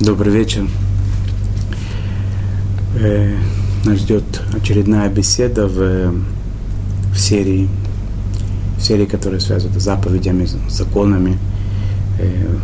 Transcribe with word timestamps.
Добрый 0.00 0.32
вечер. 0.32 0.66
Э, 2.98 3.36
нас 3.84 3.98
ждет 3.98 4.24
очередная 4.52 5.08
беседа 5.08 5.68
в, 5.68 6.12
в 7.12 7.16
серии, 7.16 7.68
в 8.76 8.82
серии, 8.82 9.04
которая 9.06 9.38
связана 9.38 9.78
с 9.78 9.84
заповедями, 9.84 10.48
законами 10.68 11.38
э, 12.18 12.56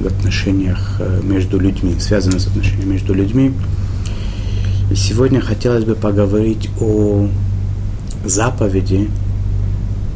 в 0.00 0.06
отношениях 0.06 0.96
э, 1.00 1.22
между 1.22 1.58
людьми, 1.58 1.94
связаны 1.98 2.38
с 2.38 2.46
отношениями 2.46 2.92
между 2.92 3.14
людьми. 3.14 3.54
И 4.90 4.94
сегодня 4.96 5.40
хотелось 5.40 5.84
бы 5.84 5.94
поговорить 5.94 6.68
о 6.78 7.26
заповеди, 8.26 9.08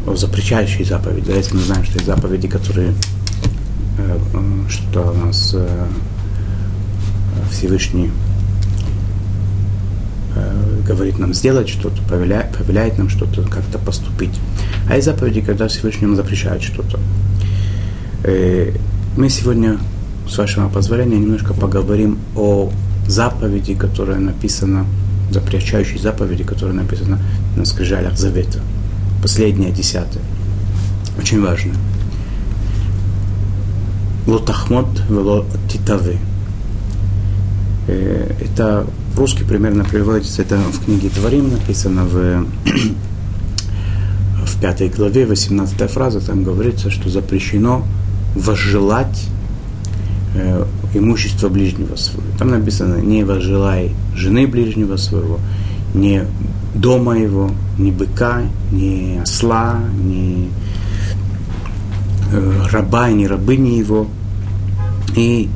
о 0.07 0.15
запрещающей 0.15 0.85
заповеди. 0.85 1.31
Если 1.31 1.55
мы 1.55 1.63
знаем, 1.63 1.85
что 1.85 1.95
есть 1.95 2.07
заповеди, 2.07 2.49
которые 2.49 2.93
э, 3.97 4.19
э 4.35 4.69
что 4.69 5.11
у 5.11 5.27
нас 5.27 5.53
э, 5.55 5.87
Всевышний 7.51 8.11
э, 10.35 10.81
говорит 10.87 11.19
нам 11.19 11.35
сделать 11.35 11.69
что-то, 11.69 12.01
повеляет, 12.03 12.57
повеляет 12.57 12.99
нам 12.99 13.09
что-то, 13.09 13.43
как-то 13.43 13.79
поступить. 13.79 14.39
А 14.89 14.95
есть 14.95 15.07
заповеди, 15.07 15.41
когда 15.41 15.69
Всевышний 15.69 16.07
нам 16.07 16.17
запрещает 16.17 16.63
что-то. 16.63 16.99
Э, 18.25 18.73
мы 19.17 19.29
сегодня, 19.29 19.79
с 20.29 20.39
вашего 20.39 20.69
позволения, 20.69 21.19
немножко 21.19 21.55
поговорим 21.55 22.19
о 22.37 22.71
заповеди, 23.07 23.75
которая 23.75 24.19
написана, 24.19 24.87
запрещающей 25.31 25.99
заповеди, 25.99 26.45
которая 26.45 26.75
написана 26.75 27.19
на 27.57 27.65
скрижалях 27.65 28.17
Завета. 28.17 28.61
Последняя, 29.23 29.71
десятая. 29.71 30.23
Очень 31.19 31.43
важно. 31.43 31.75
Лотахмот 34.27 34.89
вело 35.09 35.45
титавы. 35.69 36.17
Э, 37.91 38.33
это 38.41 38.87
русский 39.17 39.43
примерно 39.43 39.85
переводится, 39.85 40.43
это 40.43 40.59
в 40.59 40.85
книге 40.85 41.09
Творим 41.09 41.51
написано 41.51 42.05
в, 42.05 42.47
в 44.47 44.61
пятой 44.61 44.89
главе, 44.89 45.27
18 45.27 45.91
фраза, 45.91 46.21
там 46.21 46.45
говорится, 46.45 46.91
что 46.91 47.09
запрещено 47.09 47.85
возжелать 48.37 49.27
э, 50.37 50.65
имущество 50.95 51.49
ближнего 51.49 51.97
своего. 51.97 52.23
Там 52.39 52.51
написано, 52.51 53.01
не 53.01 53.25
возжелай 53.25 53.91
жены 54.15 54.47
ближнего 54.47 54.97
своего, 54.97 55.41
не 55.93 56.23
дома 56.77 57.19
его, 57.19 57.51
ни 57.77 57.91
быка, 57.91 58.43
ни 58.71 59.19
осла, 59.21 59.81
ни 60.05 60.49
э, 62.33 62.63
раба, 62.71 63.11
ни 63.11 63.25
рабыни 63.25 63.71
его, 63.71 64.07
и 65.17 65.49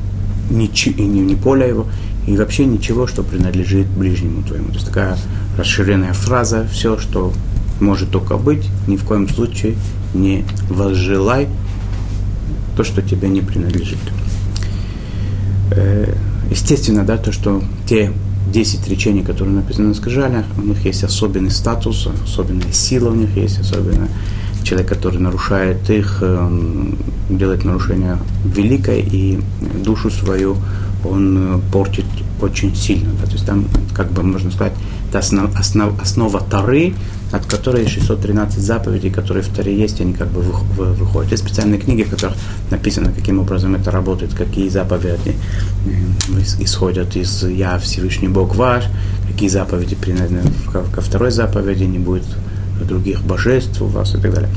ни, 0.50 1.00
ни, 1.00 1.20
ни 1.20 1.34
поля 1.36 1.68
его, 1.68 1.86
и 2.26 2.36
вообще 2.36 2.64
ничего, 2.64 3.06
что 3.06 3.22
принадлежит 3.22 3.86
ближнему 3.86 4.42
твоему. 4.42 4.68
То 4.68 4.74
есть 4.74 4.86
такая 4.86 5.16
расширенная 5.58 6.12
фраза, 6.12 6.66
все, 6.70 6.98
что 6.98 7.32
может 7.80 8.10
только 8.10 8.36
быть, 8.36 8.68
ни 8.86 8.96
в 8.96 9.04
коем 9.04 9.28
случае 9.28 9.76
не 10.14 10.44
возжелай 10.68 11.48
то, 12.76 12.84
что 12.84 13.02
тебе 13.02 13.28
не 13.28 13.40
принадлежит. 13.40 13.98
Э, 15.72 16.14
естественно, 16.50 17.04
да, 17.04 17.18
то, 17.18 17.30
что 17.30 17.62
те 17.86 18.12
10 18.52 18.88
речений, 18.88 19.22
которые 19.22 19.54
написаны 19.54 19.88
на 19.88 19.94
скрижалях, 19.94 20.44
у 20.56 20.62
них 20.62 20.84
есть 20.84 21.04
особенный 21.04 21.50
статус, 21.50 22.06
особенная 22.24 22.72
сила 22.72 23.10
у 23.10 23.14
них 23.14 23.36
есть, 23.36 23.58
особенно 23.58 24.08
человек, 24.62 24.88
который 24.88 25.20
нарушает 25.20 25.90
их, 25.90 26.22
делает 27.28 27.64
нарушение 27.64 28.16
великое 28.44 29.00
и 29.00 29.40
душу 29.84 30.10
свою 30.10 30.56
он 31.04 31.56
э, 31.56 31.60
портит 31.72 32.04
очень 32.44 32.74
сильно. 32.74 33.10
Да? 33.20 33.26
То 33.26 33.32
есть 33.32 33.46
там, 33.46 33.66
как 33.94 34.12
бы 34.12 34.22
можно 34.22 34.50
сказать, 34.50 34.74
это 35.08 35.18
основ, 35.18 35.54
основ, 35.58 36.00
основа 36.00 36.40
Тары, 36.40 36.94
от 37.32 37.46
которой 37.46 37.86
613 37.88 38.60
заповедей, 38.60 39.10
которые 39.10 39.42
в 39.42 39.48
Таре 39.48 39.76
есть, 39.76 40.00
они 40.00 40.12
как 40.12 40.28
бы 40.28 40.40
выходят. 40.40 41.32
Есть 41.32 41.44
специальные 41.44 41.80
книги, 41.80 42.02
в 42.02 42.10
которых 42.10 42.36
написано, 42.70 43.12
каким 43.12 43.40
образом 43.40 43.74
это 43.74 43.90
работает, 43.90 44.34
какие 44.34 44.68
заповеди 44.68 45.34
исходят 46.60 47.16
из 47.16 47.42
«Я 47.44 47.78
Всевышний 47.78 48.28
Бог 48.28 48.54
ваш», 48.56 48.84
какие 49.28 49.48
заповеди 49.48 49.96
принадлежны 49.96 50.50
ко 50.72 51.00
второй 51.00 51.30
заповеди, 51.30 51.84
не 51.84 51.98
будет 51.98 52.26
других 52.86 53.22
божеств 53.22 53.80
у 53.82 53.86
вас 53.86 54.14
и 54.14 54.18
так 54.18 54.32
далее. 54.32 54.50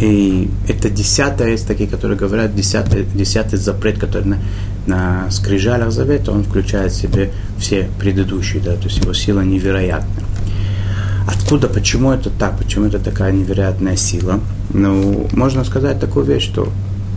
И 0.00 0.50
это 0.68 0.90
десятое, 0.90 1.50
есть 1.50 1.66
такие, 1.66 1.88
которые 1.88 2.18
говорят, 2.18 2.54
десятый, 2.54 3.06
десятый 3.14 3.58
запрет, 3.58 3.98
который 3.98 4.36
на, 4.86 5.30
скрижалях 5.30 5.92
завета, 5.92 6.32
он 6.32 6.44
включает 6.44 6.92
в 6.92 6.96
себе 6.96 7.30
все 7.58 7.88
предыдущие, 7.98 8.62
да, 8.62 8.74
то 8.74 8.84
есть 8.84 8.98
его 8.98 9.12
сила 9.12 9.40
невероятная. 9.40 10.24
Откуда, 11.26 11.68
почему 11.68 12.12
это 12.12 12.30
так, 12.30 12.56
почему 12.58 12.86
это 12.86 12.98
такая 12.98 13.32
невероятная 13.32 13.96
сила? 13.96 14.40
Ну, 14.72 15.28
можно 15.32 15.64
сказать 15.64 15.98
такую 15.98 16.24
вещь, 16.24 16.44
что 16.44 16.68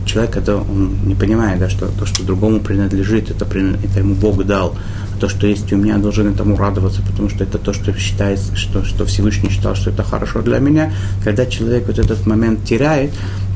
человек, 0.05 0.33
когда 0.33 0.57
он 0.57 0.97
не 1.05 1.13
понимает, 1.13 1.59
да, 1.59 1.69
что 1.69 1.87
то, 1.87 2.05
что 2.05 2.23
другому 2.23 2.59
принадлежит, 2.59 3.29
это, 3.29 3.45
это 3.45 3.99
ему 3.99 4.15
Бог 4.15 4.43
дал, 4.43 4.75
а 5.13 5.19
то, 5.19 5.29
что 5.29 5.45
есть 5.45 5.71
у 5.71 5.77
меня, 5.77 5.97
должен 5.97 6.27
этому 6.27 6.57
радоваться, 6.57 7.01
потому 7.03 7.29
что 7.29 7.43
это 7.43 7.59
то, 7.59 7.73
что 7.73 7.93
считает, 7.93 8.39
что, 8.55 8.83
что 8.83 9.05
Всевышний 9.05 9.49
считал, 9.49 9.75
что 9.75 9.91
это 9.91 10.03
хорошо 10.03 10.41
для 10.41 10.59
меня. 10.59 10.91
Когда 11.23 11.45
человек 11.45 11.85
вот 11.87 11.99
этот 11.99 12.25
момент 12.25 12.63
теряет, 12.63 13.11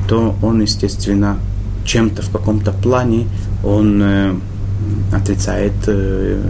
то 0.08 0.36
он, 0.42 0.60
естественно, 0.60 1.38
чем-то 1.84 2.22
в 2.22 2.30
каком-то 2.30 2.72
плане 2.72 3.26
он 3.62 4.02
э, 4.02 4.34
отрицает 5.12 5.72
э, 5.86 6.42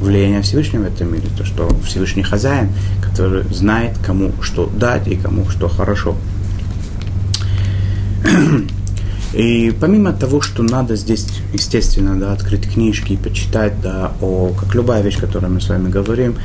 влияние 0.00 0.42
Всевышнего 0.42 0.82
в 0.82 0.86
этом 0.86 1.12
мире, 1.12 1.28
то, 1.36 1.44
что 1.44 1.68
Всевышний 1.84 2.22
хозяин, 2.22 2.68
который 3.02 3.44
знает, 3.52 3.98
кому 4.04 4.32
что 4.42 4.66
дать 4.66 5.08
и 5.08 5.16
кому 5.16 5.48
что 5.48 5.68
хорошо. 5.68 6.16
И 9.32 9.74
помимо 9.80 10.12
того, 10.12 10.40
что 10.40 10.62
надо 10.62 10.96
здесь, 10.96 11.26
естественно, 11.52 12.18
да, 12.18 12.32
открыть 12.32 12.72
книжки 12.72 13.12
и 13.12 13.16
почитать, 13.16 13.74
да, 13.82 14.12
о, 14.22 14.54
как 14.58 14.74
любая 14.74 15.02
вещь, 15.02 15.18
о 15.18 15.26
которой 15.26 15.50
мы 15.50 15.60
с 15.60 15.68
вами 15.68 15.90
говорим, 15.90 16.36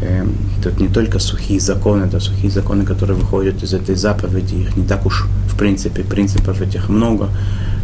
э, 0.00 0.24
тут 0.62 0.78
не 0.78 0.86
только 0.86 1.18
сухие 1.18 1.58
законы, 1.58 2.06
да, 2.06 2.20
сухие 2.20 2.50
законы, 2.50 2.84
которые 2.84 3.16
выходят 3.16 3.62
из 3.64 3.74
этой 3.74 3.96
заповеди, 3.96 4.54
их 4.54 4.76
не 4.76 4.86
так 4.86 5.04
уж, 5.04 5.26
принципе, 5.58 6.02
принципов 6.02 6.60
этих 6.60 6.88
много, 6.88 7.28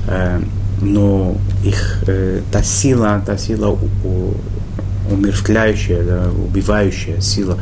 э, 0.09 0.41
но 0.81 1.37
их, 1.65 2.05
э, 2.07 2.41
та 2.53 2.63
сила, 2.63 3.23
та 3.27 3.39
сила 3.39 3.69
у, 3.69 3.79
у, 4.05 4.35
умерщвляющая, 5.13 6.03
да, 6.03 6.31
убивающая 6.31 7.21
сила 7.21 7.59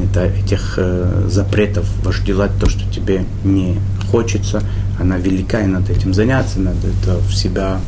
это 0.00 0.26
этих 0.26 0.74
э, 0.76 1.26
запретов 1.28 1.86
вожделать 2.04 2.52
то, 2.60 2.68
что 2.68 2.88
тебе 2.90 3.24
не 3.44 3.78
хочется, 4.10 4.62
она 4.98 5.18
велика, 5.18 5.60
и 5.60 5.66
надо 5.66 5.92
этим 5.92 6.14
заняться, 6.14 6.60
надо 6.60 6.86
это 6.86 7.18
в 7.18 7.34
себя, 7.34 7.80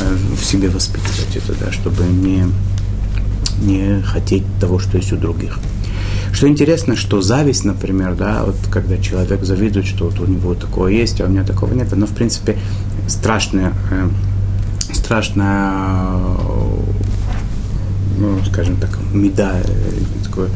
э, 0.00 0.16
в 0.40 0.44
себе 0.44 0.68
воспитывать 0.68 1.36
это, 1.36 1.54
да, 1.60 1.72
чтобы 1.72 2.04
не, 2.04 2.46
не 3.60 4.02
хотеть 4.02 4.44
того, 4.60 4.78
что 4.78 4.96
есть 4.96 5.12
у 5.12 5.16
других. 5.16 5.58
Что 6.32 6.48
интересно, 6.48 6.96
что 6.96 7.20
зависть, 7.20 7.64
например, 7.64 8.14
да, 8.14 8.44
вот 8.44 8.56
когда 8.70 8.98
человек 8.98 9.42
завидует, 9.44 9.86
что 9.86 10.06
вот 10.06 10.20
у 10.20 10.26
него 10.26 10.54
такое 10.54 10.92
есть, 10.92 11.20
а 11.20 11.26
у 11.26 11.28
меня 11.28 11.44
такого 11.44 11.74
нет, 11.74 11.92
оно, 11.92 12.06
в 12.06 12.14
принципе, 12.14 12.56
страшное, 13.08 13.72
э, 13.90 14.08
страшное, 14.94 15.72
ну, 18.18 18.38
скажем 18.50 18.76
так, 18.76 18.98
меда, 19.12 19.54
э, 19.64 20.24
такое 20.24 20.48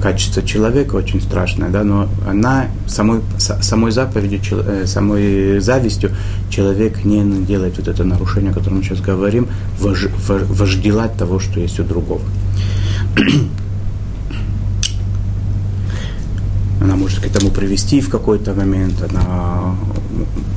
качество 0.00 0.42
человека 0.42 0.96
очень 0.96 1.20
страшное, 1.20 1.68
да, 1.68 1.84
но 1.84 2.08
она 2.26 2.66
самой, 2.86 3.20
самой 3.38 3.92
заповедью, 3.92 4.64
э, 4.66 4.86
самой 4.86 5.60
завистью 5.60 6.10
человек 6.48 7.04
не 7.04 7.22
делает 7.44 7.76
вот 7.76 7.88
это 7.88 8.04
нарушение, 8.04 8.50
о 8.50 8.54
котором 8.54 8.78
мы 8.78 8.82
сейчас 8.82 9.00
говорим, 9.00 9.48
вож, 9.78 10.06
вожделать 10.26 11.14
того, 11.16 11.38
что 11.38 11.60
есть 11.60 11.78
у 11.78 11.84
другого. 11.84 12.22
Она 16.80 16.96
может 16.96 17.20
к 17.20 17.26
этому 17.26 17.48
привести 17.60 18.00
в 18.00 18.08
какой-то 18.08 18.54
момент, 18.54 18.94
она, 19.10 19.76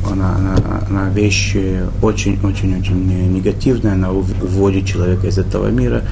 она, 0.10 0.36
она, 0.38 0.56
она 0.90 1.10
вещь 1.10 1.54
очень-очень-очень 2.02 3.30
негативная, 3.36 3.94
она 3.94 4.12
уводит 4.12 4.86
человека 4.86 5.28
из 5.28 5.38
этого 5.38 5.68
мира, 5.68 6.04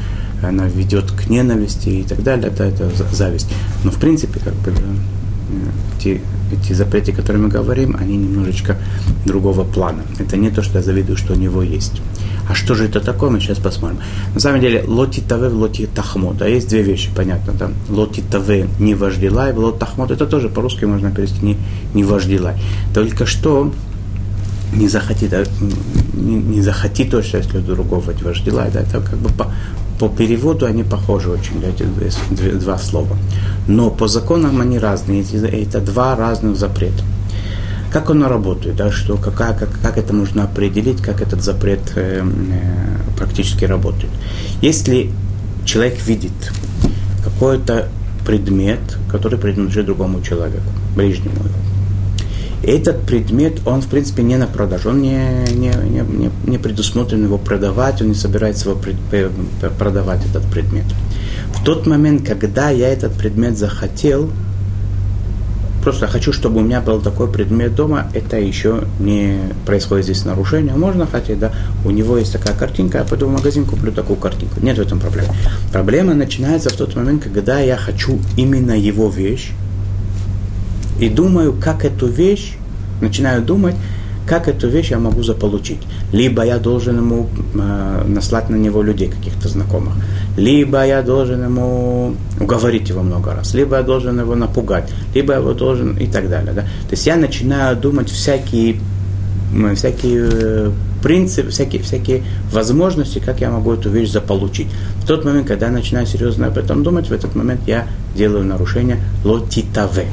она 0.43 0.67
ведет 0.67 1.11
к 1.11 1.29
ненависти 1.29 1.89
и 1.89 2.03
так 2.03 2.21
далее, 2.23 2.51
да, 2.55 2.65
это 2.65 2.91
зависть. 3.13 3.47
Но 3.85 3.91
в 3.91 3.99
принципе, 3.99 4.41
как 4.41 4.53
бы, 4.55 4.71
да, 4.71 6.09
эти, 6.53 6.73
запреты, 6.73 7.11
о 7.11 7.15
которых 7.15 7.41
мы 7.41 7.49
говорим, 7.49 7.95
они 7.99 8.17
немножечко 8.17 8.77
другого 9.25 9.63
плана. 9.63 10.03
Это 10.19 10.37
не 10.37 10.49
то, 10.49 10.61
что 10.61 10.77
я 10.77 10.83
завидую, 10.83 11.17
что 11.17 11.33
у 11.33 11.35
него 11.35 11.61
есть. 11.61 12.01
А 12.49 12.55
что 12.55 12.75
же 12.75 12.85
это 12.85 12.99
такое, 12.99 13.29
мы 13.29 13.39
сейчас 13.39 13.59
посмотрим. 13.59 13.99
На 14.33 14.39
самом 14.39 14.61
деле, 14.61 14.83
лоти 14.87 15.21
таве, 15.21 15.47
лоти 15.47 15.87
тахмо, 15.87 16.33
да, 16.33 16.47
есть 16.47 16.67
две 16.69 16.81
вещи, 16.81 17.09
понятно, 17.15 17.53
да. 17.53 17.71
Лоти 17.89 18.21
таве, 18.29 18.67
не 18.79 18.95
вожделай, 18.95 19.53
лот 19.53 19.79
тахмот, 19.79 20.11
это 20.11 20.25
тоже 20.25 20.49
по-русски 20.49 20.85
можно 20.85 21.11
перевести 21.11 21.45
не, 21.45 21.57
не 21.93 22.03
вожделай. 22.03 22.55
Только 22.93 23.25
что 23.25 23.71
не 24.73 24.87
захотит, 24.87 25.33
не, 26.13 26.35
не 26.35 26.61
захотит 26.61 27.11
то, 27.11 27.21
что 27.21 27.37
если 27.37 27.59
другого 27.59 28.13
вождила, 28.21 28.67
да, 28.73 28.81
это 28.81 29.01
как 29.01 29.17
бы 29.19 29.29
по, 29.29 29.51
по 30.01 30.09
переводу 30.09 30.65
они 30.65 30.83
похожи 30.83 31.29
очень, 31.29 31.63
эти 31.63 31.83
два, 31.83 32.59
два 32.59 32.77
слова. 32.79 33.15
Но 33.67 33.91
по 33.91 34.07
законам 34.07 34.59
они 34.59 34.79
разные, 34.79 35.21
это 35.21 35.79
два 35.79 36.15
разных 36.15 36.55
запрета. 36.57 37.03
Как 37.91 38.09
оно 38.09 38.27
работает, 38.27 38.77
да, 38.77 38.89
что, 38.91 39.17
какая, 39.17 39.53
как, 39.53 39.69
как 39.79 39.99
это 39.99 40.11
можно 40.11 40.45
определить, 40.45 41.03
как 41.03 41.21
этот 41.21 41.43
запрет 41.43 41.81
э, 41.95 42.23
э, 42.23 43.15
практически 43.15 43.65
работает. 43.65 44.11
Если 44.63 45.11
человек 45.65 46.01
видит 46.07 46.51
какой-то 47.23 47.87
предмет, 48.25 48.79
который 49.07 49.37
принадлежит 49.37 49.85
другому 49.85 50.23
человеку, 50.23 50.63
ближнему 50.95 51.35
его, 51.35 51.70
этот 52.63 53.01
предмет, 53.03 53.59
он 53.65 53.81
в 53.81 53.87
принципе 53.87 54.23
не 54.23 54.37
на 54.37 54.47
продажу, 54.47 54.89
он 54.89 55.01
не, 55.01 55.17
не, 55.51 55.71
не, 55.71 56.31
не 56.45 56.57
предусмотрен 56.57 57.23
его 57.23 57.37
продавать, 57.37 58.01
он 58.01 58.09
не 58.09 58.15
собирается 58.15 58.69
его 58.69 58.79
пред, 58.79 59.31
продавать, 59.77 60.25
этот 60.25 60.45
предмет. 60.45 60.85
В 61.53 61.63
тот 61.63 61.87
момент, 61.87 62.27
когда 62.27 62.69
я 62.69 62.89
этот 62.89 63.13
предмет 63.13 63.57
захотел, 63.57 64.29
просто 65.83 66.07
хочу, 66.07 66.31
чтобы 66.31 66.59
у 66.59 66.63
меня 66.63 66.81
был 66.81 67.01
такой 67.01 67.31
предмет 67.31 67.75
дома, 67.75 68.11
это 68.13 68.37
еще 68.37 68.83
не 68.99 69.39
происходит 69.65 70.05
здесь 70.05 70.25
нарушение. 70.25 70.75
Можно 70.75 71.07
хотеть, 71.07 71.39
да, 71.39 71.51
у 71.83 71.91
него 71.91 72.17
есть 72.17 72.31
такая 72.31 72.55
картинка, 72.55 72.99
я 72.99 73.03
пойду 73.03 73.27
в 73.27 73.31
магазин, 73.31 73.65
куплю 73.65 73.91
такую 73.91 74.17
картинку. 74.17 74.59
Нет 74.61 74.77
в 74.77 74.81
этом 74.81 74.99
проблемы. 74.99 75.29
Проблема 75.71 76.13
начинается 76.13 76.69
в 76.69 76.73
тот 76.73 76.95
момент, 76.95 77.23
когда 77.23 77.59
я 77.59 77.77
хочу 77.77 78.19
именно 78.37 78.77
его 78.77 79.09
вещь, 79.09 79.51
и 81.01 81.09
думаю, 81.09 81.53
как 81.53 81.83
эту 81.83 82.07
вещь, 82.07 82.53
начинаю 83.01 83.41
думать, 83.41 83.75
как 84.27 84.47
эту 84.47 84.69
вещь 84.69 84.91
я 84.91 84.99
могу 84.99 85.23
заполучить. 85.23 85.79
Либо 86.13 86.45
я 86.45 86.59
должен 86.59 86.97
ему 86.97 87.27
э, 87.55 88.03
наслать 88.07 88.49
на 88.49 88.55
него 88.55 88.83
людей, 88.83 89.09
каких-то 89.09 89.49
знакомых, 89.49 89.93
либо 90.37 90.85
я 90.85 91.01
должен 91.01 91.43
ему 91.43 92.15
уговорить 92.39 92.89
его 92.89 93.01
много 93.01 93.33
раз, 93.33 93.55
либо 93.55 93.77
я 93.77 93.83
должен 93.83 94.19
его 94.19 94.35
напугать, 94.35 94.89
либо 95.15 95.33
я 95.33 95.39
его 95.39 95.53
должен 95.53 95.97
и 95.97 96.05
так 96.05 96.29
далее. 96.29 96.53
Да? 96.53 96.61
То 96.61 96.91
есть 96.91 97.07
я 97.07 97.15
начинаю 97.15 97.75
думать 97.75 98.09
всякие, 98.09 98.75
всякие 99.75 100.29
э, 100.31 100.71
принципы, 101.01 101.49
всякие, 101.49 101.81
всякие 101.81 102.23
возможности, 102.51 103.17
как 103.17 103.41
я 103.41 103.49
могу 103.49 103.73
эту 103.73 103.89
вещь 103.89 104.11
заполучить. 104.11 104.67
В 105.03 105.07
тот 105.07 105.25
момент, 105.25 105.47
когда 105.47 105.65
я 105.65 105.71
начинаю 105.71 106.05
серьезно 106.05 106.45
об 106.45 106.59
этом 106.59 106.83
думать, 106.83 107.07
в 107.07 107.11
этот 107.11 107.35
момент 107.35 107.61
я 107.65 107.87
делаю 108.15 108.45
нарушение 108.45 108.99
лотитаве. 109.25 110.05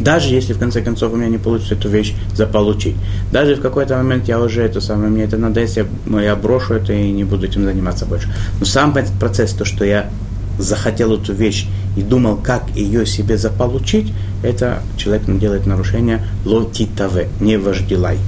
Даже 0.00 0.34
если 0.34 0.52
в 0.52 0.58
конце 0.58 0.82
концов 0.82 1.12
у 1.12 1.16
меня 1.16 1.28
не 1.28 1.38
получится 1.38 1.74
эту 1.74 1.88
вещь 1.88 2.14
заполучить. 2.34 2.96
Даже 3.32 3.54
в 3.54 3.60
какой-то 3.60 3.96
момент 3.96 4.28
я 4.28 4.40
уже 4.40 4.62
это 4.62 4.80
самое, 4.80 5.10
мне 5.10 5.24
это 5.24 5.36
надоест, 5.36 5.76
я, 5.76 6.20
я 6.20 6.36
брошу 6.36 6.74
это 6.74 6.92
и 6.92 7.10
не 7.10 7.24
буду 7.24 7.46
этим 7.46 7.64
заниматься 7.64 8.06
больше. 8.06 8.28
Но 8.58 8.66
сам 8.66 8.96
этот 8.96 9.12
процесс, 9.18 9.52
то, 9.52 9.64
что 9.64 9.84
я 9.84 10.10
захотел 10.58 11.14
эту 11.14 11.32
вещь 11.32 11.66
и 11.96 12.02
думал, 12.02 12.36
как 12.36 12.70
ее 12.74 13.06
себе 13.06 13.36
заполучить, 13.36 14.12
это 14.42 14.82
человек 14.96 15.22
делает 15.38 15.66
нарушение 15.66 16.24
лотитаве, 16.44 17.28
не 17.40 17.56
вождилай. 17.56 18.18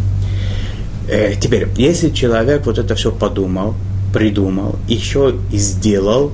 Э, 1.09 1.35
теперь, 1.41 1.69
если 1.77 2.11
человек 2.11 2.67
вот 2.67 2.79
это 2.79 2.95
все 2.95 3.13
подумал, 3.13 3.75
придумал, 4.13 4.77
еще 4.89 5.35
и 5.53 5.59
сделал 5.59 6.33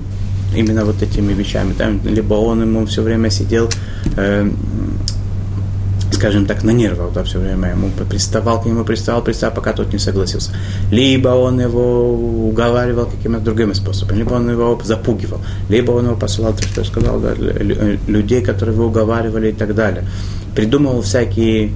именно 0.55 0.85
вот 0.85 1.03
этими 1.03 1.33
вещами, 1.33 1.73
там, 1.73 2.01
либо 2.05 2.35
он 2.35 2.63
ему 2.63 2.87
все 2.87 3.03
время 3.03 3.31
сидел, 3.31 3.71
э, 4.17 4.51
скажем 6.23 6.47
так, 6.47 6.63
на 6.63 6.71
нервах, 6.71 7.13
да, 7.13 7.25
все 7.25 7.41
время 7.41 7.71
ему 7.71 7.91
приставал 8.09 8.63
к 8.63 8.67
нему, 8.67 8.85
приставал, 8.85 9.25
приставал, 9.25 9.57
пока 9.57 9.73
тот 9.73 9.93
не 9.93 9.99
согласился. 9.99 10.53
Либо 10.93 11.31
он 11.31 11.61
его 11.61 12.13
уговаривал 12.49 13.07
какими-то 13.07 13.43
другими 13.43 13.73
способами, 13.73 14.19
либо 14.19 14.35
он 14.35 14.49
его 14.49 14.81
запугивал, 14.85 15.41
либо 15.69 15.91
он 15.91 16.05
его 16.05 16.15
посылал, 16.15 16.53
то, 16.53 16.63
что 16.63 16.83
я 16.83 16.87
сказал, 16.87 17.19
да, 17.19 17.35
людей, 17.35 18.41
которые 18.41 18.77
его 18.77 18.87
уговаривали 18.87 19.49
и 19.49 19.53
так 19.53 19.75
далее. 19.75 20.05
Придумывал 20.55 21.03
всякие 21.03 21.73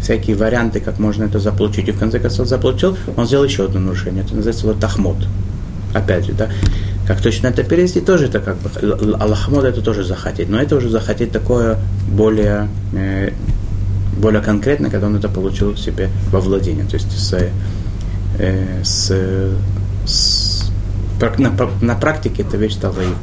всякие 0.00 0.34
варианты, 0.34 0.80
как 0.80 0.98
можно 0.98 1.24
это 1.24 1.38
заполучить. 1.38 1.88
И 1.88 1.92
в 1.92 1.98
конце 1.98 2.18
концов 2.18 2.48
заполучил, 2.48 2.96
он 3.18 3.26
сделал 3.26 3.44
еще 3.44 3.66
одно 3.66 3.80
нарушение. 3.80 4.24
Это 4.24 4.34
называется 4.34 4.66
вот 4.66 4.80
тахмот. 4.80 5.18
Опять 5.92 6.24
же, 6.24 6.32
да. 6.32 6.48
Как 7.06 7.20
точно 7.20 7.48
это 7.48 7.64
перевести, 7.64 8.00
тоже 8.00 8.26
это 8.26 8.40
как 8.40 8.56
бы, 8.58 8.70
Аллахмод 9.20 9.64
это 9.64 9.82
тоже 9.82 10.04
захотеть. 10.04 10.48
Но 10.48 10.58
это 10.58 10.76
уже 10.76 10.88
захотеть 10.88 11.32
такое 11.32 11.76
более 12.08 12.68
э, 12.94 13.32
более 14.16 14.42
конкретно, 14.42 14.90
когда 14.90 15.06
он 15.06 15.16
это 15.16 15.28
получил 15.28 15.76
себе 15.76 16.10
во 16.30 16.40
владение, 16.40 16.84
то 16.84 16.94
есть 16.94 17.10
с, 17.10 17.50
э, 18.38 18.82
с, 18.82 19.12
с 20.06 20.70
на, 21.38 21.52
на 21.82 21.94
практике 21.94 22.42
эта 22.42 22.56
вещь 22.56 22.74
стала 22.74 23.00
его. 23.00 23.14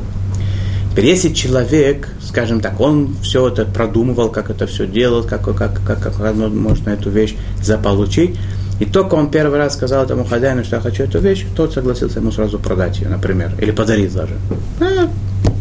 Теперь, 0.92 1.06
если 1.06 1.30
человек, 1.34 2.10
скажем 2.22 2.60
так, 2.60 2.80
он 2.80 3.16
все 3.22 3.48
это 3.48 3.66
продумывал, 3.66 4.30
как 4.30 4.50
это 4.50 4.66
все 4.66 4.88
делать, 4.88 5.28
как, 5.28 5.44
как, 5.44 5.82
как, 5.86 6.02
как 6.02 6.36
можно 6.36 6.90
эту 6.90 7.10
вещь 7.10 7.36
заполучить, 7.62 8.36
и 8.80 8.86
только 8.86 9.16
он 9.16 9.30
первый 9.30 9.58
раз 9.58 9.74
сказал 9.74 10.06
этому 10.06 10.24
хозяину, 10.24 10.64
что 10.64 10.78
я 10.78 10.82
хочу 10.82 11.04
эту 11.04 11.20
вещь, 11.20 11.46
тот 11.56 11.74
согласился 11.74 12.20
ему 12.20 12.32
сразу 12.32 12.60
продать 12.60 13.00
ее, 13.00 13.10
например, 13.10 13.52
или 13.60 13.72
подарить 13.72 14.14
даже. 14.14 14.34
А, 14.80 15.08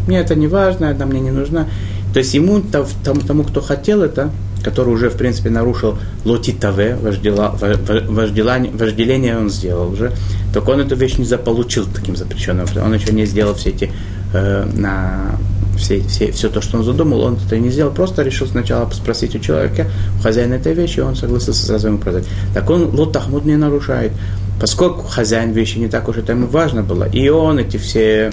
мне 0.06 0.20
это 0.20 0.34
не 0.34 0.48
важно, 0.48 0.90
она 0.90 1.06
мне 1.06 1.20
не 1.20 1.30
нужна. 1.30 1.66
То 2.12 2.18
есть 2.20 2.34
ему, 2.34 2.60
тому, 2.60 3.20
тому 3.20 3.44
кто 3.44 3.60
хотел 3.60 4.02
это, 4.02 4.30
который 4.62 4.92
уже, 4.92 5.10
в 5.10 5.16
принципе, 5.16 5.50
нарушил 5.50 5.98
лотитаве, 6.24 6.96
вожделение, 6.96 8.72
вожделение 8.72 9.38
он 9.38 9.50
сделал 9.50 9.92
уже, 9.92 10.12
только 10.52 10.70
он 10.70 10.80
эту 10.80 10.96
вещь 10.96 11.18
не 11.18 11.24
заполучил 11.24 11.86
таким 11.92 12.16
запрещенным, 12.16 12.66
он 12.84 12.94
еще 12.94 13.12
не 13.12 13.26
сделал 13.26 13.54
все 13.54 13.70
эти, 13.70 13.90
э, 14.32 14.64
на, 14.74 15.38
все, 15.76 16.00
все, 16.00 16.32
все 16.32 16.48
то, 16.48 16.60
что 16.60 16.78
он 16.78 16.84
задумал, 16.84 17.20
он 17.20 17.38
это 17.44 17.58
не 17.58 17.70
сделал, 17.70 17.92
просто 17.92 18.22
решил 18.22 18.46
сначала 18.46 18.90
спросить 18.90 19.34
у 19.36 19.38
человека, 19.38 19.86
у 20.18 20.22
хозяина 20.22 20.54
этой 20.54 20.74
вещи, 20.74 20.98
и 20.98 21.02
он 21.02 21.16
согласился 21.16 21.64
сразу 21.64 21.88
ему 21.88 21.98
продать. 21.98 22.24
Так 22.54 22.68
он 22.70 22.94
лотахмуд 22.94 23.44
не 23.44 23.56
нарушает, 23.56 24.12
поскольку 24.60 25.02
хозяин 25.02 25.52
вещи 25.52 25.78
не 25.78 25.88
так 25.88 26.08
уж 26.08 26.16
это 26.16 26.32
ему 26.32 26.46
важно 26.46 26.82
было, 26.82 27.04
и 27.04 27.28
он 27.28 27.58
эти 27.58 27.76
все 27.76 28.32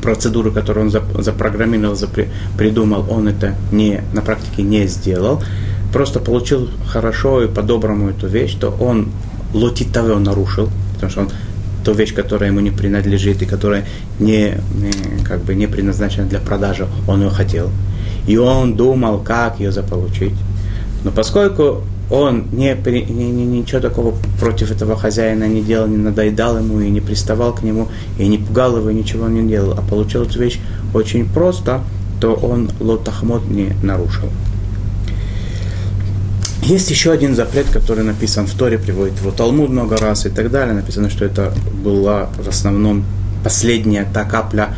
процедуры, 0.00 0.50
которые 0.50 0.86
он 0.86 1.22
запрограммировал, 1.22 1.94
запри, 1.94 2.28
придумал, 2.56 3.06
он 3.10 3.28
это 3.28 3.54
не, 3.70 4.02
на 4.12 4.22
практике 4.22 4.62
не 4.62 4.86
сделал, 4.86 5.42
просто 5.92 6.20
получил 6.20 6.70
хорошо 6.86 7.42
и 7.42 7.48
по-доброму 7.48 8.10
эту 8.10 8.26
вещь, 8.26 8.54
то 8.54 8.70
он 8.70 9.08
лотитаве 9.52 10.12
он 10.12 10.22
нарушил, 10.22 10.70
потому 10.94 11.10
что 11.10 11.20
он 11.22 11.30
ту 11.84 11.92
вещь, 11.92 12.14
которая 12.14 12.50
ему 12.50 12.60
не 12.60 12.70
принадлежит 12.70 13.42
и 13.42 13.46
которая 13.46 13.84
не, 14.18 14.54
как 15.24 15.42
бы 15.42 15.54
не 15.54 15.66
предназначена 15.66 16.26
для 16.26 16.38
продажи, 16.38 16.86
он 17.06 17.22
ее 17.22 17.30
хотел. 17.30 17.70
И 18.26 18.36
он 18.36 18.76
думал, 18.76 19.18
как 19.18 19.58
ее 19.58 19.72
заполучить. 19.72 20.34
Но 21.04 21.10
поскольку 21.10 21.82
он 22.12 22.44
не, 22.52 22.74
не, 22.74 23.30
не, 23.30 23.46
ничего 23.46 23.80
такого 23.80 24.14
против 24.38 24.70
этого 24.70 24.96
хозяина 24.96 25.48
не 25.48 25.62
делал, 25.62 25.88
не 25.88 25.96
надоедал 25.96 26.58
ему 26.58 26.78
и 26.80 26.90
не 26.90 27.00
приставал 27.00 27.54
к 27.54 27.62
нему, 27.62 27.88
и 28.18 28.28
не 28.28 28.36
пугал 28.36 28.76
его, 28.76 28.90
и 28.90 28.94
ничего 28.94 29.28
не 29.28 29.48
делал, 29.48 29.72
а 29.72 29.80
получил 29.80 30.24
эту 30.24 30.38
вещь 30.38 30.60
очень 30.92 31.26
просто, 31.26 31.80
то 32.20 32.34
он 32.34 32.70
лотахмот 32.80 33.46
не 33.48 33.72
нарушил. 33.82 34.28
Есть 36.62 36.90
еще 36.90 37.12
один 37.12 37.34
запрет, 37.34 37.66
который 37.72 38.04
написан 38.04 38.46
в 38.46 38.54
Торе, 38.54 38.78
приводит 38.78 39.18
его 39.18 39.30
Талмуд 39.30 39.70
много 39.70 39.96
раз 39.96 40.26
и 40.26 40.28
так 40.28 40.50
далее. 40.50 40.74
Написано, 40.74 41.08
что 41.08 41.24
это 41.24 41.52
была 41.82 42.28
в 42.38 42.46
основном 42.46 43.04
последняя 43.42 44.06
та 44.12 44.24
капля, 44.24 44.76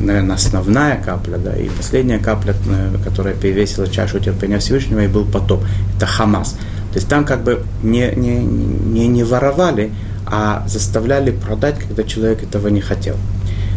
наверное, 0.00 0.36
основная 0.36 1.02
капля, 1.02 1.38
да, 1.38 1.54
и 1.56 1.68
последняя 1.68 2.18
капля, 2.18 2.54
э, 2.68 2.96
которая 3.04 3.34
перевесила 3.34 3.88
чашу 3.88 4.18
терпения 4.18 4.58
Всевышнего, 4.58 5.00
и 5.00 5.08
был 5.08 5.24
потоп. 5.24 5.62
Это 5.96 6.06
Хамас. 6.06 6.56
То 6.92 6.96
есть 6.96 7.08
там 7.08 7.24
как 7.24 7.42
бы 7.44 7.62
не, 7.82 8.12
не, 8.16 8.36
не, 8.38 9.06
не 9.06 9.24
воровали, 9.24 9.92
а 10.26 10.64
заставляли 10.68 11.30
продать, 11.30 11.78
когда 11.78 12.02
человек 12.02 12.42
этого 12.42 12.68
не 12.68 12.80
хотел. 12.80 13.14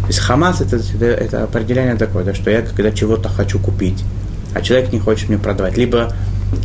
То 0.01 0.07
есть 0.07 0.19
Хамас 0.19 0.61
это, 0.61 0.81
это, 1.05 1.43
определение 1.43 1.95
такое, 1.95 2.23
да, 2.23 2.33
что 2.33 2.49
я 2.49 2.61
когда 2.61 2.91
чего-то 2.91 3.29
хочу 3.29 3.59
купить, 3.59 4.03
а 4.53 4.61
человек 4.61 4.91
не 4.91 4.99
хочет 4.99 5.29
мне 5.29 5.37
продавать, 5.37 5.77
либо 5.77 6.13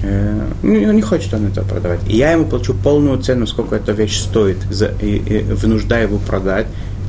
э, 0.02 0.46
ну, 0.62 0.92
не 0.92 1.02
хочет 1.02 1.32
он 1.34 1.46
это 1.46 1.62
продавать. 1.62 2.00
И 2.08 2.16
я 2.16 2.32
ему 2.32 2.46
плачу 2.46 2.74
полную 2.74 3.18
цену, 3.20 3.46
сколько 3.46 3.76
эта 3.76 3.92
вещь 3.92 4.18
стоит, 4.18 4.58
за, 4.70 4.92
и, 5.00 5.16
и 5.16 5.42
вынуждаю 5.42 6.08
его 6.08 6.18
продать, 6.18 6.66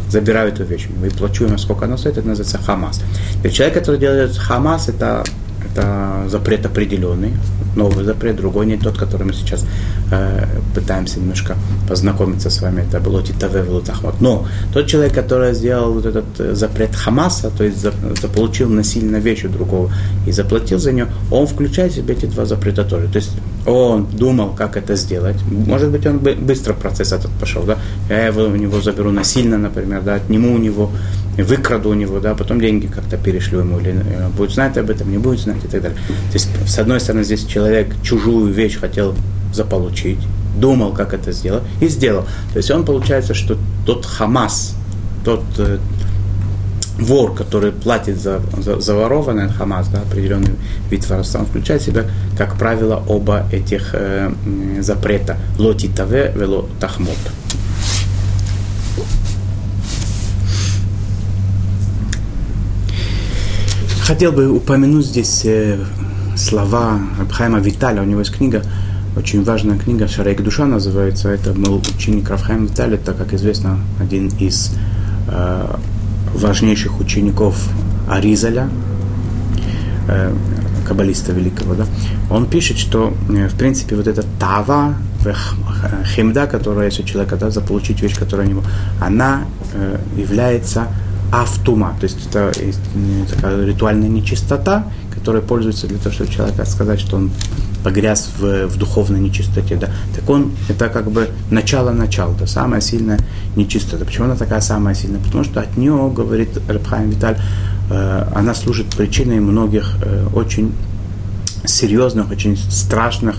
забираю 0.09 0.51
эту 0.51 0.63
вещь 0.63 0.87
и 1.05 1.09
плачу 1.09 1.45
ему, 1.45 1.57
сколько 1.57 1.85
она 1.85 1.97
стоит, 1.97 2.17
это 2.17 2.27
называется 2.27 2.57
хамас. 2.57 3.01
Теперь 3.35 3.51
человек, 3.51 3.77
который 3.77 3.99
делает 3.99 4.37
хамас, 4.37 4.89
это, 4.89 5.23
это 5.71 6.25
запрет 6.27 6.65
определенный, 6.65 7.33
новый 7.75 8.03
запрет, 8.05 8.35
другой 8.35 8.65
не 8.65 8.77
тот, 8.77 8.97
который 8.97 9.25
мы 9.25 9.33
сейчас 9.33 9.65
э, 10.11 10.45
пытаемся 10.73 11.19
немножко 11.19 11.55
познакомиться 11.87 12.49
с 12.49 12.61
вами. 12.61 12.81
Это 12.81 12.99
было 12.99 13.23
Титаве 13.23 13.63
Ахмат. 13.87 14.21
Но 14.21 14.47
тот 14.73 14.87
человек, 14.87 15.13
который 15.13 15.53
сделал 15.53 15.93
вот 15.93 16.05
этот 16.05 16.25
э, 16.39 16.55
запрет 16.55 16.95
Хамаса, 16.95 17.51
то 17.51 17.63
есть 17.63 17.79
заполучил 18.21 18.69
насильно 18.69 19.17
вещь 19.17 19.45
у 19.45 19.49
другого 19.49 19.91
и 20.27 20.31
заплатил 20.31 20.79
за 20.79 20.91
нее, 20.91 21.07
он 21.31 21.47
включает 21.47 21.93
в 21.93 21.95
себе 21.95 22.13
эти 22.13 22.25
два 22.25 22.45
запрета 22.45 22.83
тоже. 22.83 23.07
То 23.07 23.17
есть 23.17 23.31
он 23.65 24.07
думал, 24.07 24.49
как 24.55 24.77
это 24.77 24.95
сделать. 24.95 25.37
Может 25.49 25.89
быть, 25.89 26.05
он 26.05 26.19
быстро 26.19 26.73
процесс 26.73 27.11
этот 27.11 27.31
пошел, 27.39 27.63
да. 27.63 27.77
Я 28.09 28.27
его, 28.27 28.43
у 28.43 28.55
него 28.55 28.81
заберу 28.81 29.11
насильно, 29.11 29.57
например, 29.57 30.01
да, 30.01 30.15
отниму 30.15 30.55
у 30.55 30.57
него, 30.57 30.91
выкраду 31.37 31.89
у 31.89 31.93
него, 31.93 32.19
да, 32.19 32.35
потом 32.35 32.59
деньги 32.59 32.87
как-то 32.87 33.17
перешлю 33.17 33.59
ему, 33.59 33.79
или 33.79 33.91
э, 33.91 34.29
будет 34.29 34.51
знать 34.51 34.77
об 34.77 34.89
этом, 34.89 35.11
не 35.11 35.17
будет 35.17 35.39
знать 35.39 35.63
и 35.63 35.67
так 35.67 35.81
далее. 35.81 35.97
То 36.07 36.33
есть, 36.33 36.49
с 36.67 36.79
одной 36.79 36.99
стороны, 36.99 37.23
здесь 37.23 37.45
человек 37.45 37.58
чужую 38.03 38.51
вещь 38.53 38.77
хотел 38.79 39.15
заполучить, 39.53 40.19
думал, 40.57 40.93
как 40.93 41.13
это 41.13 41.31
сделать, 41.31 41.63
и 41.81 41.87
сделал. 41.87 42.23
То 42.53 42.57
есть 42.57 42.71
он 42.71 42.85
получается, 42.85 43.33
что 43.33 43.57
тот 43.85 44.05
Хамас, 44.05 44.75
тот 45.23 45.43
э, 45.57 45.77
вор, 46.99 47.33
который 47.33 47.71
платит 47.71 48.19
за, 48.21 48.41
за, 48.57 48.79
за 48.79 48.95
ворованное 48.95 49.49
Хамас, 49.49 49.87
да, 49.87 50.01
определенный 50.01 50.55
вид 50.89 51.07
воровства, 51.09 51.41
он 51.41 51.45
включает 51.47 51.81
в 51.81 51.85
себя, 51.85 52.05
как 52.37 52.57
правило, 52.57 53.03
оба 53.07 53.47
этих 53.51 53.89
э, 53.93 54.31
запрета. 54.81 55.37
Лоти 55.57 55.87
таве 55.87 56.33
вело 56.35 56.67
тахмот. 56.79 57.17
Хотел 64.01 64.31
бы 64.31 64.49
упомянуть 64.49 65.05
здесь 65.05 65.43
э, 65.45 65.77
слова 66.39 66.99
Абхайма 67.19 67.59
Виталя, 67.59 68.01
у 68.01 68.05
него 68.05 68.19
есть 68.19 68.31
книга, 68.31 68.63
очень 69.15 69.43
важная 69.43 69.77
книга, 69.77 70.07
Шарейк 70.07 70.41
Душа 70.41 70.65
называется, 70.65 71.29
это 71.29 71.51
был 71.51 71.81
ученик 71.95 72.29
Рафхайма 72.29 72.67
Виталя, 72.67 72.95
это, 72.95 73.13
как 73.13 73.33
известно, 73.33 73.79
один 73.99 74.27
из 74.39 74.71
э, 75.27 75.75
важнейших 76.33 76.99
учеников 76.99 77.55
Аризаля, 78.07 78.69
э, 80.07 80.33
каббалиста 80.87 81.33
великого, 81.33 81.75
да, 81.75 81.85
он 82.29 82.47
пишет, 82.47 82.77
что, 82.77 83.13
э, 83.29 83.47
в 83.47 83.55
принципе, 83.55 83.95
вот 83.95 84.07
эта 84.07 84.23
тава, 84.39 84.95
хемда, 86.15 86.47
которая 86.47 86.85
есть 86.85 86.99
у 87.01 87.03
человека, 87.03 87.35
да, 87.35 87.49
заполучить 87.49 88.01
вещь, 88.01 88.17
которая 88.17 88.47
у 88.47 88.49
него, 88.49 88.63
она 89.01 89.41
э, 89.73 89.97
является 90.15 90.87
автума, 91.31 91.95
то 91.99 92.05
есть 92.05 92.25
это 92.27 92.51
такая 93.29 93.65
ритуальная 93.65 94.09
нечистота, 94.09 94.85
которая 95.19 95.41
пользуется 95.41 95.87
для 95.87 95.97
того, 95.97 96.11
чтобы 96.11 96.31
человека 96.31 96.65
сказать, 96.65 96.99
что 96.99 97.17
он 97.17 97.31
погряз 97.83 98.29
в, 98.39 98.67
в 98.67 98.77
духовной 98.77 99.19
нечистоте, 99.19 99.75
да, 99.75 99.89
так 100.15 100.29
он, 100.29 100.51
это 100.69 100.89
как 100.89 101.11
бы 101.11 101.29
начало-начало, 101.51 102.35
это 102.35 102.47
самая 102.47 102.81
сильная 102.81 103.19
нечистота. 103.55 104.05
Почему 104.05 104.25
она 104.25 104.35
такая 104.35 104.61
самая 104.61 104.95
сильная? 104.95 105.21
Потому 105.21 105.43
что 105.43 105.61
от 105.61 105.77
нее, 105.77 106.11
говорит 106.15 106.49
Рабхайм 106.67 107.09
Виталь, 107.09 107.37
э, 107.89 108.27
она 108.33 108.55
служит 108.55 108.87
причиной 108.95 109.39
многих 109.39 109.95
э, 110.01 110.27
очень 110.33 110.71
серьезных, 111.65 112.31
очень 112.31 112.57
страшных 112.57 113.35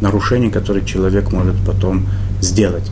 нарушений, 0.00 0.50
которые 0.50 0.84
человек 0.84 1.32
может 1.32 1.56
потом 1.66 2.06
сделать. 2.40 2.90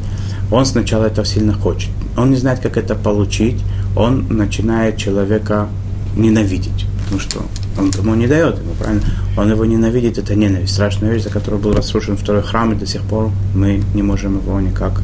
Он 0.50 0.66
сначала 0.66 1.06
это 1.06 1.25
сильно 1.25 1.52
хочет. 1.52 1.90
Он 2.16 2.30
не 2.30 2.37
знает, 2.37 2.61
как 2.61 2.76
это 2.76 2.94
получить. 2.94 3.62
Он 3.96 4.26
начинает 4.28 4.99
человека 4.99 5.68
ненавидеть. 6.16 6.87
Потому 7.04 7.20
что 7.20 7.42
он 7.78 7.90
ему 7.90 8.14
не 8.14 8.26
дает 8.26 8.58
ему, 8.58 8.74
правильно? 8.78 9.02
Он 9.36 9.50
его 9.50 9.64
ненавидит, 9.64 10.18
это 10.18 10.34
ненависть. 10.34 10.74
Страшная 10.74 11.12
вещь, 11.12 11.22
за 11.22 11.30
которую 11.30 11.62
был 11.62 11.72
разрушен 11.72 12.16
второй 12.16 12.42
храм, 12.42 12.72
и 12.72 12.76
до 12.76 12.86
сих 12.86 13.02
пор 13.02 13.30
мы 13.54 13.82
не 13.94 14.02
можем 14.02 14.38
его 14.38 14.60
никак 14.60 15.02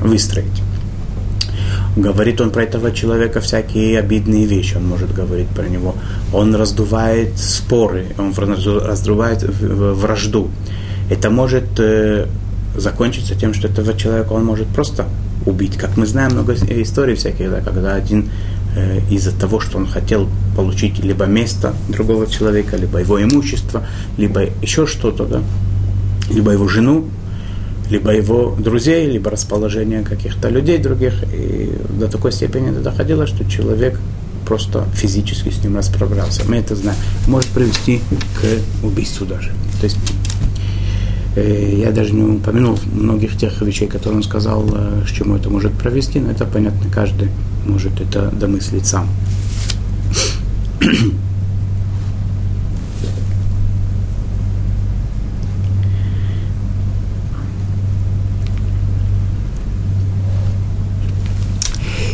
выстроить. 0.00 0.62
Говорит 1.96 2.40
он 2.40 2.50
про 2.50 2.62
этого 2.62 2.90
человека 2.92 3.40
всякие 3.40 3.98
обидные 3.98 4.46
вещи, 4.46 4.76
он 4.76 4.88
может 4.88 5.12
говорить 5.12 5.48
про 5.48 5.64
него. 5.64 5.94
Он 6.32 6.54
раздувает 6.54 7.38
споры, 7.38 8.06
он 8.16 8.32
раздувает 8.34 9.42
вражду. 9.42 10.48
Это 11.10 11.28
может 11.28 11.78
э, 11.78 12.28
закончиться 12.76 13.34
тем, 13.34 13.52
что 13.52 13.68
этого 13.68 13.94
человека 13.94 14.32
он 14.32 14.44
может 14.44 14.68
просто 14.68 15.04
убить. 15.44 15.76
Как 15.76 15.96
мы 15.98 16.06
знаем 16.06 16.32
много 16.32 16.54
историй 16.54 17.14
всяких, 17.14 17.50
да, 17.50 17.60
когда 17.60 17.94
один 17.94 18.22
э, 18.24 18.61
из-за 19.10 19.32
того, 19.32 19.60
что 19.60 19.78
он 19.78 19.86
хотел 19.86 20.28
получить 20.56 20.98
либо 20.98 21.26
место 21.26 21.74
другого 21.88 22.26
человека, 22.26 22.76
либо 22.76 22.98
его 22.98 23.22
имущество, 23.22 23.86
либо 24.16 24.44
еще 24.62 24.86
что-то, 24.86 25.26
да, 25.26 25.42
либо 26.30 26.52
его 26.52 26.68
жену, 26.68 27.06
либо 27.90 28.12
его 28.12 28.56
друзей, 28.58 29.10
либо 29.10 29.30
расположение 29.30 30.02
каких-то 30.02 30.48
людей 30.48 30.78
других. 30.78 31.12
И 31.34 31.70
до 31.98 32.08
такой 32.08 32.32
степени 32.32 32.70
это 32.70 32.80
доходило, 32.80 33.26
что 33.26 33.44
человек 33.44 34.00
просто 34.46 34.86
физически 34.94 35.50
с 35.50 35.62
ним 35.62 35.76
расправлялся. 35.76 36.42
Мы 36.48 36.56
это 36.56 36.74
знаем. 36.74 36.98
Может 37.26 37.50
привести 37.50 38.00
к 38.40 38.84
убийству 38.86 39.26
даже. 39.26 39.50
То 39.80 39.84
есть 39.84 39.98
Э, 41.34 41.74
я 41.78 41.90
даже 41.90 42.12
не 42.12 42.22
упомянул 42.22 42.78
многих 42.92 43.36
тех 43.38 43.60
вещей, 43.62 43.88
которые 43.88 44.18
он 44.18 44.22
сказал, 44.22 44.62
к 44.64 44.74
э, 44.74 45.04
чему 45.12 45.36
это 45.36 45.48
может 45.48 45.72
провести, 45.72 46.20
но 46.20 46.30
это 46.30 46.44
понятно, 46.44 46.90
каждый 46.90 47.28
может 47.66 48.00
это 48.00 48.30
домыслить 48.30 48.86
сам. 48.86 49.08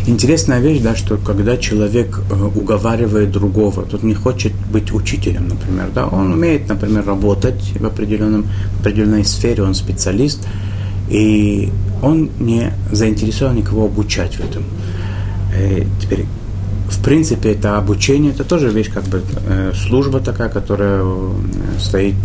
Интересная 0.08 0.58
вещь, 0.60 0.80
да, 0.80 0.96
что 0.96 1.18
когда 1.18 1.58
человек 1.58 2.18
э, 2.30 2.34
уговаривает 2.34 3.30
другого, 3.30 3.82
тот 3.82 4.02
не 4.02 4.14
хочет 4.14 4.54
быть 4.72 4.90
учителем, 4.90 5.48
например, 5.48 5.90
да, 5.94 6.06
он 6.06 6.32
умеет, 6.32 6.66
например, 6.66 7.04
работать 7.04 7.74
в, 7.78 7.84
определенном, 7.84 8.46
в 8.76 8.80
определенной 8.80 9.26
сфере, 9.26 9.62
он 9.62 9.74
специалист, 9.74 10.48
и 11.10 11.68
он 12.02 12.30
не 12.40 12.72
заинтересован 12.90 13.56
никого 13.56 13.84
обучать 13.84 14.36
в 14.36 14.40
этом. 14.40 14.64
Э, 15.54 15.84
теперь, 16.00 16.26
в 16.88 17.02
принципе, 17.02 17.52
это 17.52 17.78
обучение, 17.78 18.32
это 18.32 18.44
тоже 18.44 18.68
вещь, 18.70 18.90
как 18.92 19.04
бы 19.04 19.22
э, 19.48 19.72
служба 19.74 20.20
такая, 20.20 20.48
которая 20.48 21.04
стоит 21.78 22.16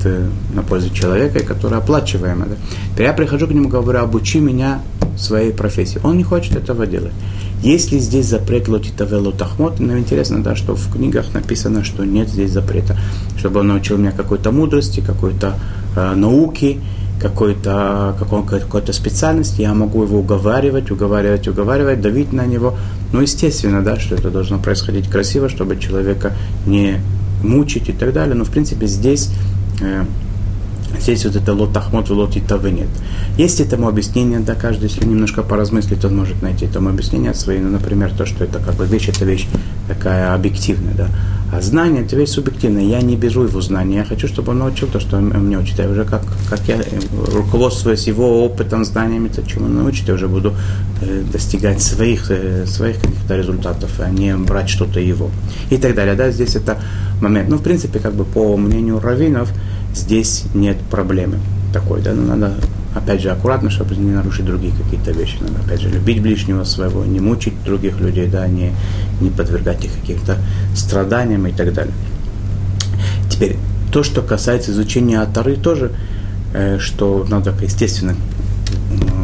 на 0.53 0.63
пользу 0.63 0.93
человека 0.93 1.39
и 1.39 1.43
которая 1.43 1.79
оплачиваема. 1.79 2.45
Да? 2.45 2.55
Теперь 2.93 3.07
я 3.07 3.13
прихожу 3.13 3.47
к 3.47 3.51
нему, 3.51 3.69
говорю, 3.69 3.99
обучи 3.99 4.39
меня 4.39 4.81
своей 5.17 5.51
профессии. 5.51 5.99
Он 6.03 6.17
не 6.17 6.23
хочет 6.23 6.55
этого 6.55 6.85
делать. 6.85 7.13
Есть 7.61 7.91
ли 7.93 7.99
здесь 7.99 8.25
запрет 8.25 8.67
лотитавелу 8.67 9.31
тахмот? 9.31 9.79
Нам 9.79 9.99
интересно, 9.99 10.43
да, 10.43 10.55
что 10.55 10.75
в 10.75 10.91
книгах 10.91 11.33
написано, 11.33 11.83
что 11.83 12.03
нет 12.03 12.27
здесь 12.27 12.51
запрета. 12.51 12.97
Чтобы 13.37 13.61
он 13.61 13.69
научил 13.69 13.97
меня 13.97 14.11
какой-то 14.11 14.51
мудрости, 14.51 14.99
какой-то 14.99 15.55
э, 15.95 16.15
науки, 16.15 16.81
какой-то, 17.21 18.15
какой, 18.19 18.43
какой-то 18.43 18.91
специальности, 18.91 19.61
я 19.61 19.73
могу 19.73 20.03
его 20.03 20.19
уговаривать, 20.19 20.91
уговаривать, 20.91 21.47
уговаривать, 21.47 22.01
давить 22.01 22.33
на 22.33 22.45
него. 22.45 22.75
Ну, 23.13 23.21
естественно, 23.21 23.81
да, 23.81 23.99
что 23.99 24.15
это 24.15 24.29
должно 24.29 24.59
происходить 24.59 25.07
красиво, 25.07 25.47
чтобы 25.47 25.77
человека 25.77 26.33
не 26.65 26.99
мучить 27.43 27.87
и 27.87 27.93
так 27.93 28.11
далее. 28.11 28.35
Но, 28.35 28.43
в 28.43 28.49
принципе, 28.49 28.87
здесь 28.87 29.29
э, 29.81 30.03
Здесь 30.99 31.25
вот 31.25 31.35
это 31.35 31.53
лот 31.53 31.75
ахмот 31.75 32.09
и 32.09 32.13
лот 32.13 32.37
итавы 32.37 32.71
нет. 32.71 32.87
Есть 33.37 33.59
этому 33.59 33.87
объяснение, 33.87 34.39
да, 34.39 34.53
каждый, 34.55 34.85
если 34.85 35.05
немножко 35.05 35.41
поразмыслит, 35.41 36.05
он 36.05 36.15
может 36.15 36.41
найти 36.41 36.65
этому 36.65 36.89
объяснение 36.89 37.33
свои, 37.33 37.59
ну, 37.59 37.69
например, 37.69 38.11
то, 38.15 38.25
что 38.25 38.43
это 38.43 38.59
как 38.59 38.75
бы 38.75 38.85
вещь, 38.85 39.09
это 39.09 39.25
вещь 39.25 39.47
такая 39.87 40.33
объективная, 40.33 40.93
да. 40.93 41.07
А 41.55 41.61
знание– 41.61 42.03
это 42.05 42.15
вещь 42.15 42.29
субъективная. 42.29 42.83
Я 42.83 43.01
не 43.01 43.15
беру 43.15 43.43
его 43.43 43.61
знания, 43.61 43.97
я 43.97 44.05
хочу, 44.05 44.27
чтобы 44.27 44.53
он 44.53 44.59
научил 44.59 44.87
то, 44.87 44.99
что 44.99 45.17
он 45.17 45.25
мне 45.25 45.59
учит. 45.59 45.77
Я 45.77 45.87
уже 45.87 46.03
как, 46.03 46.23
как 46.49 46.61
я, 46.67 46.81
руководствуясь 47.11 48.07
его 48.07 48.43
опытом, 48.43 48.83
знаниями, 48.83 49.27
то, 49.27 49.43
чему 49.43 49.65
он 49.65 49.75
научит, 49.75 50.07
я 50.07 50.15
уже 50.15 50.27
буду 50.27 50.55
э, 51.01 51.21
достигать 51.31 51.79
своих, 51.79 52.31
э, 52.31 52.65
своих 52.65 52.99
каких-то 52.99 53.37
результатов, 53.37 53.91
а 53.99 54.09
не 54.09 54.35
брать 54.35 54.67
что-то 54.67 54.99
его. 54.99 55.29
И 55.69 55.77
так 55.77 55.93
далее, 55.93 56.15
да, 56.15 56.31
здесь 56.31 56.55
это 56.55 56.79
момент. 57.21 57.49
Ну, 57.49 57.57
в 57.57 57.61
принципе, 57.61 57.99
как 57.99 58.15
бы 58.15 58.25
по 58.25 58.57
мнению 58.57 58.99
раввинов, 58.99 59.49
здесь 59.93 60.45
нет 60.55 60.77
проблемы 60.89 61.37
такой, 61.71 62.01
да, 62.01 62.13
но 62.13 62.35
надо 62.35 62.55
опять 62.95 63.21
же, 63.21 63.29
аккуратно, 63.29 63.69
чтобы 63.69 63.95
не 63.95 64.11
нарушить 64.11 64.45
другие 64.45 64.73
какие-то 64.73 65.11
вещи. 65.11 65.37
Надо, 65.41 65.55
опять 65.65 65.81
же, 65.81 65.89
любить 65.89 66.21
ближнего 66.21 66.63
своего, 66.63 67.03
не 67.05 67.19
мучить 67.19 67.53
других 67.63 67.99
людей, 67.99 68.27
да, 68.27 68.47
не, 68.47 68.73
не 69.21 69.29
подвергать 69.29 69.83
их 69.85 69.93
каким-то 69.93 70.37
страданиям 70.75 71.47
и 71.47 71.51
так 71.51 71.73
далее. 71.73 71.93
Теперь, 73.29 73.57
то, 73.91 74.03
что 74.03 74.21
касается 74.21 74.71
изучения 74.71 75.21
Атары, 75.21 75.55
тоже, 75.55 75.91
э, 76.53 76.77
что 76.79 77.25
надо, 77.29 77.53
естественно, 77.61 78.15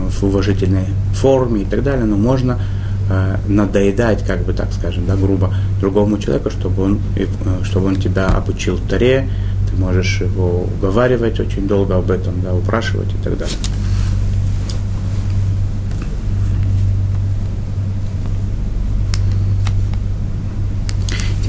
в 0.09 0.23
уважительной 0.23 0.85
форме 1.13 1.61
и 1.61 1.65
так 1.65 1.83
далее, 1.83 2.05
но 2.05 2.17
можно 2.17 2.59
э, 3.09 3.37
надоедать, 3.47 4.23
как 4.25 4.43
бы 4.43 4.53
так 4.53 4.71
скажем, 4.73 5.05
да, 5.05 5.15
грубо, 5.15 5.53
другому 5.79 6.17
человеку, 6.17 6.49
чтобы 6.49 6.83
он, 6.83 6.99
э, 7.15 7.25
чтобы 7.63 7.87
он 7.87 7.95
тебя 7.97 8.27
обучил 8.27 8.79
Таре, 8.89 9.29
ты 9.69 9.75
можешь 9.75 10.21
его 10.21 10.63
уговаривать 10.63 11.39
очень 11.39 11.67
долго 11.67 11.97
об 11.97 12.11
этом, 12.11 12.41
да, 12.41 12.53
упрашивать 12.53 13.09
и 13.13 13.23
так 13.23 13.37
далее. 13.37 13.57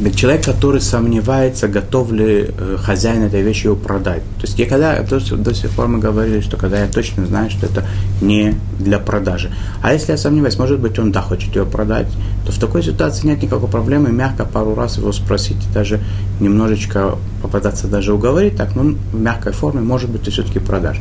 Человек, 0.09 0.45
который 0.45 0.81
сомневается, 0.81 1.69
готов 1.69 2.13
ли 2.13 2.49
э, 2.49 2.77
хозяин 2.79 3.23
этой 3.23 3.43
вещи 3.43 3.67
его 3.67 3.77
продать. 3.77 4.23
То 4.39 4.47
есть, 4.47 4.59
я 4.59 4.67
когда, 4.67 5.01
до, 5.03 5.21
до 5.37 5.55
сих 5.55 5.71
пор 5.71 5.89
мы 5.89 5.99
говорили, 5.99 6.41
что 6.41 6.57
когда 6.57 6.81
я 6.81 6.89
точно 6.89 7.27
знаю, 7.27 7.51
что 7.51 7.67
это 7.67 7.85
не 8.23 8.55
для 8.79 8.99
продажи. 8.99 9.51
А 9.83 9.93
если 9.93 10.13
я 10.13 10.19
сомневаюсь, 10.19 10.59
может 10.59 10.81
быть, 10.81 10.99
он 10.99 11.13
да, 11.13 11.21
хочет 11.21 11.55
ее 11.55 11.67
продать, 11.67 12.09
то 12.47 12.53
в 12.53 12.59
такой 12.59 12.83
ситуации 12.83 13.27
нет 13.27 13.43
никакой 13.43 13.69
проблемы, 13.69 14.11
мягко 14.11 14.45
пару 14.45 14.75
раз 14.75 14.97
его 14.97 15.13
спросить, 15.13 15.59
даже 15.75 16.01
немножечко 16.41 17.17
попытаться 17.43 17.87
даже 17.87 18.15
уговорить, 18.15 18.57
так, 18.57 18.75
ну, 18.75 18.97
в 19.13 19.21
мягкой 19.21 19.53
форме, 19.53 19.81
может 19.81 20.09
быть, 20.09 20.23
ты 20.23 20.31
все-таки 20.31 20.59
продашь. 20.59 20.99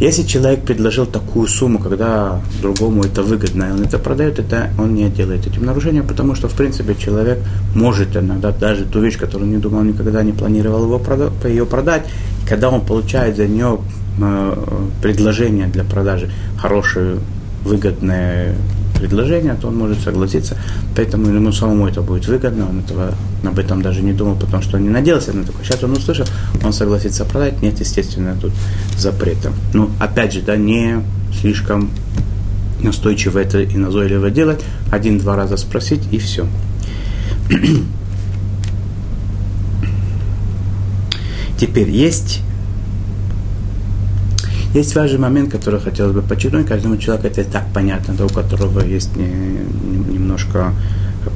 Если 0.00 0.22
человек 0.22 0.62
предложил 0.62 1.06
такую 1.06 1.48
сумму, 1.48 1.80
когда 1.80 2.40
другому 2.62 3.02
это 3.02 3.24
выгодно, 3.24 3.64
и 3.64 3.72
он 3.72 3.82
это 3.82 3.98
продает, 3.98 4.38
это 4.38 4.70
он 4.78 4.94
не 4.94 5.08
делает 5.08 5.46
этим 5.46 5.64
нарушением, 5.64 6.06
потому 6.06 6.36
что, 6.36 6.48
в 6.48 6.54
принципе, 6.54 6.94
человек 6.94 7.38
может 7.74 8.16
иногда 8.16 8.52
даже 8.52 8.84
ту 8.84 9.00
вещь, 9.00 9.18
которую 9.18 9.50
не 9.50 9.56
думал, 9.56 9.82
никогда 9.82 10.22
не 10.22 10.32
планировал 10.32 10.84
его 10.84 10.98
продать, 11.00 11.32
ее 11.44 11.66
продать, 11.66 12.02
когда 12.48 12.70
он 12.70 12.82
получает 12.82 13.36
за 13.36 13.48
нее 13.48 13.80
э, 14.20 14.66
предложение 15.02 15.66
для 15.66 15.82
продажи, 15.82 16.30
хорошее, 16.58 17.18
выгодное 17.64 18.54
предложение, 18.98 19.54
то 19.60 19.68
он 19.68 19.76
может 19.76 20.00
согласиться. 20.00 20.56
Поэтому 20.96 21.28
ему 21.28 21.52
самому 21.52 21.86
это 21.86 22.02
будет 22.02 22.26
выгодно, 22.26 22.68
он 22.68 22.80
этого, 22.80 23.14
об 23.44 23.58
этом 23.58 23.82
даже 23.82 24.02
не 24.02 24.12
думал, 24.12 24.36
потому 24.36 24.62
что 24.62 24.76
он 24.76 24.82
не 24.84 24.90
надеялся 24.90 25.32
на 25.32 25.44
такое. 25.44 25.64
Сейчас 25.64 25.82
он 25.82 25.92
услышал, 25.92 26.26
он 26.64 26.72
согласится 26.72 27.24
продать, 27.24 27.62
нет, 27.62 27.80
естественно, 27.80 28.36
тут 28.40 28.52
запрета. 28.96 29.52
Ну, 29.72 29.90
опять 30.00 30.32
же, 30.32 30.42
да, 30.42 30.56
не 30.56 31.02
слишком 31.40 31.90
настойчиво 32.82 33.38
это 33.38 33.60
и 33.60 33.76
назойливо 33.76 34.30
делать, 34.30 34.64
один-два 34.90 35.36
раза 35.36 35.56
спросить 35.56 36.02
и 36.10 36.18
все. 36.18 36.46
Теперь 41.58 41.90
есть 41.90 42.42
есть 44.74 44.94
важный 44.94 45.18
момент, 45.18 45.50
который 45.50 45.80
хотелось 45.80 46.14
бы 46.14 46.22
подчеркнуть. 46.22 46.66
Каждому 46.66 46.96
человеку 46.96 47.28
это 47.28 47.44
так 47.44 47.64
понятно, 47.72 48.14
да, 48.14 48.26
у 48.26 48.28
которого 48.28 48.80
есть 48.80 49.16
не, 49.16 49.26
не, 49.26 50.14
немножко 50.14 50.72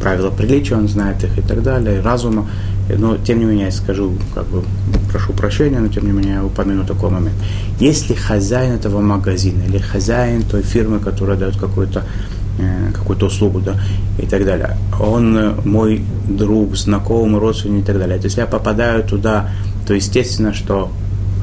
правила 0.00 0.30
приличия, 0.30 0.76
он 0.76 0.88
знает 0.88 1.22
их 1.24 1.38
и 1.38 1.42
так 1.42 1.62
далее, 1.62 2.00
разума. 2.00 2.48
Но, 2.88 3.16
тем 3.16 3.38
не 3.38 3.44
менее, 3.44 3.66
я 3.66 3.70
скажу, 3.70 4.12
как 4.34 4.46
бы, 4.46 4.62
прошу 5.10 5.32
прощения, 5.32 5.78
но, 5.78 5.88
тем 5.88 6.06
не 6.06 6.12
менее, 6.12 6.34
я 6.34 6.44
упомяну 6.44 6.84
такой 6.84 7.10
момент. 7.10 7.36
Если 7.78 8.14
хозяин 8.14 8.74
этого 8.74 9.00
магазина 9.00 9.62
или 9.62 9.78
хозяин 9.78 10.42
той 10.42 10.62
фирмы, 10.62 10.98
которая 10.98 11.38
дает 11.38 11.56
какую-то 11.56 12.04
э, 12.58 12.92
какую-то 12.92 13.26
услугу, 13.26 13.60
да, 13.60 13.76
и 14.18 14.26
так 14.26 14.44
далее. 14.44 14.76
Он 15.00 15.36
э, 15.36 15.54
мой 15.64 16.04
друг, 16.28 16.76
знакомый, 16.76 17.40
родственник 17.40 17.84
и 17.84 17.86
так 17.86 17.98
далее. 17.98 18.18
То 18.18 18.26
есть 18.26 18.36
я 18.36 18.46
попадаю 18.46 19.04
туда, 19.04 19.50
то 19.86 19.94
естественно, 19.94 20.52
что 20.52 20.90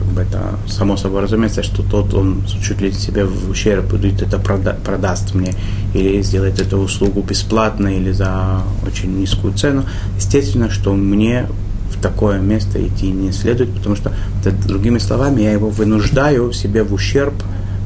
бы 0.09 0.21
это 0.21 0.59
само 0.67 0.97
собой 0.97 1.21
разумеется, 1.21 1.63
что 1.63 1.83
тот, 1.83 2.13
он 2.13 2.43
чуть 2.45 2.81
ли 2.81 2.91
себе 2.91 3.25
в 3.25 3.49
ущерб 3.49 3.85
будет 3.85 4.21
это 4.21 4.37
прода- 4.37 4.77
продаст 4.83 5.33
мне 5.33 5.53
или 5.93 6.21
сделает 6.21 6.59
эту 6.59 6.77
услугу 6.77 7.21
бесплатно 7.21 7.87
или 7.87 8.11
за 8.11 8.61
очень 8.85 9.17
низкую 9.19 9.53
цену. 9.53 9.83
Естественно, 10.17 10.69
что 10.69 10.93
мне 10.93 11.47
в 11.91 12.01
такое 12.01 12.39
место 12.39 12.85
идти 12.85 13.11
не 13.11 13.31
следует, 13.31 13.73
потому 13.73 13.95
что, 13.95 14.11
это, 14.43 14.51
другими 14.67 14.99
словами, 14.99 15.41
я 15.41 15.51
его 15.51 15.69
вынуждаю 15.69 16.53
себе 16.53 16.83
в 16.83 16.93
ущерб 16.93 17.33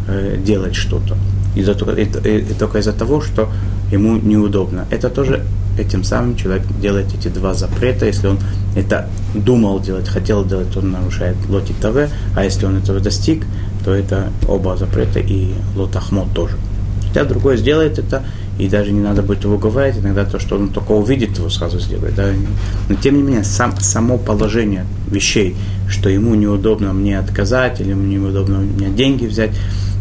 э, 0.07 0.37
делать 0.43 0.75
что-то. 0.75 1.17
И, 1.55 1.61
и, 1.61 2.29
и, 2.29 2.37
и 2.39 2.53
только 2.53 2.79
из-за 2.79 2.93
того, 2.93 3.21
что 3.21 3.49
ему 3.91 4.17
неудобно. 4.17 4.85
Это 4.89 5.09
тоже 5.09 5.43
этим 5.77 6.03
самым 6.03 6.35
человек 6.35 6.63
делает 6.81 7.07
эти 7.13 7.27
два 7.27 7.53
запрета. 7.53 8.05
Если 8.05 8.27
он 8.27 8.39
это 8.75 9.09
думал 9.33 9.79
делать, 9.79 10.07
хотел 10.07 10.45
делать, 10.45 10.75
он 10.77 10.91
нарушает 10.91 11.37
лоти 11.49 11.73
ТВ, 11.81 12.09
а 12.35 12.43
если 12.43 12.65
он 12.65 12.77
этого 12.77 12.99
достиг, 12.99 13.45
то 13.83 13.93
это 13.93 14.29
оба 14.47 14.77
запрета 14.77 15.19
и 15.19 15.53
лотахмот 15.75 16.33
тоже. 16.33 16.55
Хотя 17.07 17.25
другой 17.25 17.57
сделает 17.57 17.99
это, 17.99 18.23
и 18.57 18.67
даже 18.67 18.91
не 18.91 19.01
надо 19.01 19.21
будет 19.21 19.43
его 19.43 19.57
говорить, 19.57 19.97
иногда 19.97 20.25
то, 20.25 20.39
что 20.39 20.55
он 20.55 20.69
только 20.69 20.91
увидит, 20.91 21.38
его 21.38 21.49
сразу 21.49 21.79
сделает. 21.79 22.15
Да? 22.15 22.29
Но 22.89 22.95
тем 22.95 23.15
не 23.15 23.23
менее, 23.23 23.43
сам, 23.43 23.79
само 23.79 24.17
положение 24.17 24.86
вещей, 25.07 25.55
что 25.89 26.09
ему 26.09 26.36
неудобно 26.36 26.93
мне 26.93 27.19
отказать, 27.19 27.81
или 27.81 27.89
ему 27.89 28.03
неудобно 28.03 28.59
у 28.59 28.62
меня 28.62 28.89
деньги 28.89 29.25
взять, 29.25 29.51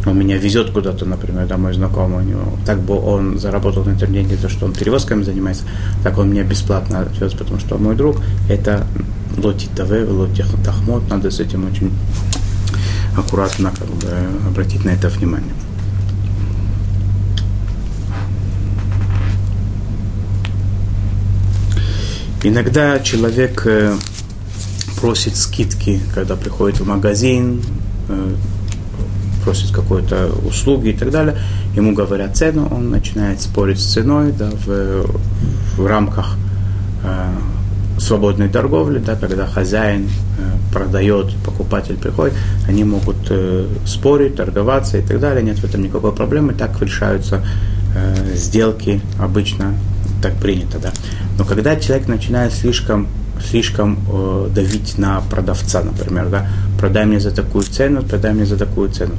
он 0.04 0.18
меня 0.18 0.36
везет 0.36 0.70
куда-то, 0.70 1.04
например, 1.04 1.46
да, 1.46 1.56
мой 1.56 1.72
знакомый, 1.74 2.24
у 2.24 2.28
него, 2.28 2.58
так 2.66 2.80
бы 2.80 2.98
он 2.98 3.38
заработал 3.38 3.84
на 3.84 3.90
интернете 3.90 4.36
то, 4.36 4.48
что 4.48 4.66
он 4.66 4.72
перевозками 4.72 5.22
занимается, 5.22 5.64
так 6.02 6.18
он 6.18 6.30
меня 6.30 6.42
бесплатно 6.42 7.00
отвез, 7.00 7.32
потому 7.34 7.60
что 7.60 7.78
мой 7.78 7.94
друг, 7.94 8.16
это 8.48 8.86
лоти 9.36 9.68
ТВ, 9.74 10.10
лоти 10.10 10.44
Тахмот, 10.64 11.08
надо 11.08 11.30
с 11.30 11.40
этим 11.40 11.66
очень 11.66 11.92
аккуратно 13.16 13.72
как 13.78 13.88
бы, 13.88 14.08
обратить 14.48 14.84
на 14.84 14.90
это 14.90 15.08
внимание. 15.08 15.54
Иногда 22.44 22.98
человек 22.98 23.62
э, 23.66 23.94
просит 25.00 25.36
скидки, 25.36 26.00
когда 26.12 26.34
приходит 26.34 26.80
в 26.80 26.86
магазин, 26.86 27.62
э, 28.08 28.34
просит 29.44 29.72
какой-то 29.72 30.31
услуги 30.46 30.88
и 30.88 30.92
так 30.92 31.11
далее, 31.11 31.37
ему 31.74 31.94
говорят 31.94 32.37
цену, 32.37 32.68
он 32.70 32.90
начинает 32.90 33.40
спорить 33.40 33.81
с 33.81 33.92
ценой 33.92 34.33
да, 34.33 34.50
в, 34.50 35.07
в 35.76 35.87
рамках 35.87 36.37
э, 37.05 37.33
свободной 37.98 38.48
торговли, 38.48 38.98
да, 38.98 39.16
когда 39.16 39.46
хозяин 39.46 40.07
э, 40.07 40.72
продает, 40.72 41.35
покупатель 41.44 41.96
приходит, 41.96 42.35
они 42.66 42.85
могут 42.85 43.16
э, 43.31 43.66
спорить, 43.87 44.37
торговаться 44.37 44.98
и 44.98 45.02
так 45.02 45.20
далее, 45.20 45.42
нет 45.42 45.59
в 45.59 45.64
этом 45.64 45.83
никакой 45.83 46.12
проблемы, 46.12 46.55
так 46.55 46.81
решаются 46.81 47.44
э, 47.94 48.35
сделки 48.35 49.00
обычно, 49.18 49.74
так 50.22 50.35
принято, 50.35 50.78
да. 50.78 50.92
Но 51.38 51.44
когда 51.44 51.76
человек 51.76 52.09
начинает 52.09 52.52
слишком 52.52 53.09
слишком 53.42 53.98
э, 54.11 54.48
давить 54.55 54.98
на 54.98 55.20
продавца, 55.20 55.83
например, 55.83 56.28
да, 56.28 56.46
продай 56.83 57.07
мне 57.07 57.21
за 57.21 57.31
такую 57.31 57.62
цену, 57.62 58.03
продай 58.03 58.35
мне 58.35 58.45
за 58.45 58.57
такую 58.57 58.90
цену. 58.90 59.14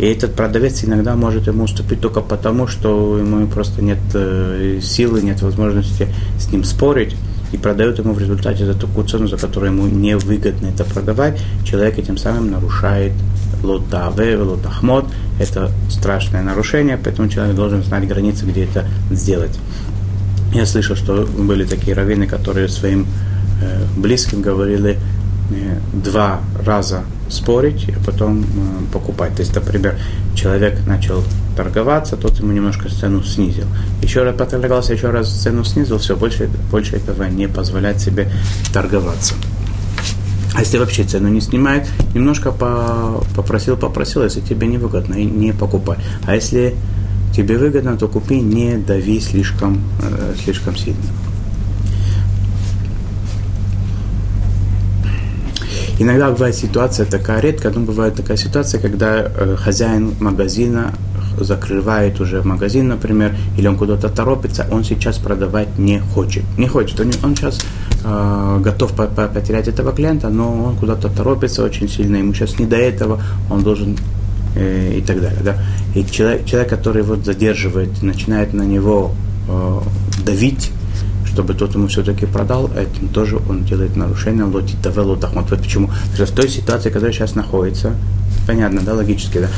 И 0.00 0.04
этот 0.04 0.34
продавец 0.34 0.82
иногда 0.82 1.14
может 1.14 1.46
ему 1.46 1.62
уступить 1.62 2.00
только 2.00 2.20
потому, 2.20 2.66
что 2.66 3.18
ему 3.18 3.46
просто 3.46 3.82
нет 3.82 3.98
э, 4.14 4.80
силы, 4.82 5.22
нет 5.22 5.40
возможности 5.42 6.08
с 6.40 6.50
ним 6.50 6.64
спорить, 6.64 7.14
и 7.52 7.56
продает 7.56 8.00
ему 8.00 8.14
в 8.14 8.18
результате 8.18 8.66
за 8.66 8.74
такую 8.74 9.06
цену, 9.06 9.28
за 9.28 9.36
которую 9.36 9.72
ему 9.72 9.86
невыгодно 9.86 10.66
это 10.66 10.82
продавать, 10.82 11.40
человек 11.64 11.98
этим 11.98 12.16
самым 12.16 12.50
нарушает 12.50 13.12
лотаве, 13.62 14.36
лотахмот. 14.36 15.06
Это 15.38 15.70
страшное 15.88 16.42
нарушение, 16.42 16.98
поэтому 17.02 17.28
человек 17.28 17.54
должен 17.54 17.84
знать 17.84 18.08
границы, 18.08 18.44
где 18.44 18.64
это 18.64 18.84
сделать. 19.12 19.56
Я 20.52 20.66
слышал, 20.66 20.96
что 20.96 21.28
были 21.38 21.64
такие 21.64 21.94
раввины, 21.94 22.26
которые 22.26 22.68
своим 22.68 23.06
Э, 23.64 23.84
близким 23.96 24.42
говорили 24.42 24.98
два 25.92 26.40
раза 26.64 27.04
спорить, 27.28 27.88
а 27.88 28.04
потом 28.04 28.42
э, 28.42 28.44
покупать. 28.92 29.34
То 29.34 29.42
есть, 29.42 29.54
например, 29.54 29.96
человек 30.34 30.78
начал 30.86 31.22
торговаться, 31.56 32.16
тот 32.16 32.38
ему 32.38 32.52
немножко 32.52 32.88
цену 32.88 33.22
снизил. 33.22 33.66
Еще 34.02 34.22
раз 34.22 34.36
поторговался, 34.36 34.92
еще 34.92 35.10
раз 35.10 35.30
цену 35.30 35.64
снизил, 35.64 35.98
все, 35.98 36.16
больше, 36.16 36.48
больше 36.70 36.96
этого 36.96 37.24
не 37.24 37.48
позволяет 37.48 38.00
себе 38.00 38.30
торговаться. 38.72 39.34
А 40.54 40.60
если 40.60 40.78
вообще 40.78 41.02
цену 41.02 41.28
не 41.28 41.40
снимает, 41.40 41.88
немножко 42.14 42.52
по, 42.52 43.24
попросил, 43.34 43.76
попросил, 43.76 44.22
если 44.22 44.40
тебе 44.40 44.68
не 44.68 44.78
выгодно, 44.78 45.14
не 45.14 45.52
покупай. 45.52 45.98
А 46.26 46.34
если 46.34 46.76
тебе 47.34 47.58
выгодно, 47.58 47.96
то 47.96 48.06
купи, 48.06 48.40
не 48.40 48.76
дави 48.76 49.18
слишком, 49.20 49.82
э, 50.00 50.34
слишком 50.44 50.76
сильно. 50.76 51.02
Иногда 55.98 56.30
бывает 56.30 56.54
ситуация 56.54 57.06
такая, 57.06 57.40
редко, 57.40 57.70
но 57.70 57.80
бывает 57.80 58.14
такая 58.16 58.36
ситуация, 58.36 58.80
когда 58.80 59.22
э, 59.22 59.56
хозяин 59.56 60.14
магазина 60.20 60.92
закрывает 61.38 62.20
уже 62.20 62.42
магазин, 62.42 62.88
например, 62.88 63.34
или 63.56 63.66
он 63.66 63.76
куда-то 63.76 64.08
торопится, 64.08 64.66
он 64.70 64.84
сейчас 64.84 65.18
продавать 65.18 65.78
не 65.78 66.00
хочет. 66.00 66.44
Не 66.58 66.68
хочет. 66.68 67.00
Он, 67.00 67.10
он 67.22 67.36
сейчас 67.36 67.60
э, 68.04 68.60
готов 68.60 68.92
по 68.92 69.02
-по 69.02 69.32
потерять 69.32 69.68
этого 69.68 69.92
клиента, 69.92 70.28
но 70.28 70.64
он 70.64 70.76
куда-то 70.76 71.08
торопится 71.08 71.62
очень 71.62 71.88
сильно, 71.88 72.16
ему 72.16 72.34
сейчас 72.34 72.58
не 72.58 72.66
до 72.66 72.76
этого, 72.76 73.20
он 73.50 73.62
должен 73.62 73.96
э, 74.56 74.98
и 74.98 75.00
так 75.00 75.20
далее. 75.20 75.40
Да? 75.44 75.56
И 75.94 76.04
человек, 76.04 76.44
человек, 76.44 76.70
который 76.70 77.02
вот 77.02 77.24
задерживает, 77.24 78.02
начинает 78.02 78.52
на 78.52 78.62
него 78.62 79.12
э, 79.48 79.80
давить, 80.24 80.70
чтобы 81.34 81.54
тот 81.54 81.74
ему 81.74 81.88
все-таки 81.88 82.26
продал, 82.26 82.70
этим 82.76 83.08
тоже 83.08 83.40
он 83.48 83.64
делает 83.64 83.96
нарушение 83.96 84.44
лоти 84.44 84.76
тавелу 84.80 85.16
тахмот. 85.16 85.50
Вот 85.50 85.60
почему. 85.60 85.90
В 86.16 86.30
той 86.30 86.48
ситуации, 86.48 86.90
которая 86.90 87.12
сейчас 87.12 87.34
находится, 87.34 87.94
понятно, 88.46 88.82
да, 88.82 88.94
логически, 88.94 89.38
да, 89.38 89.48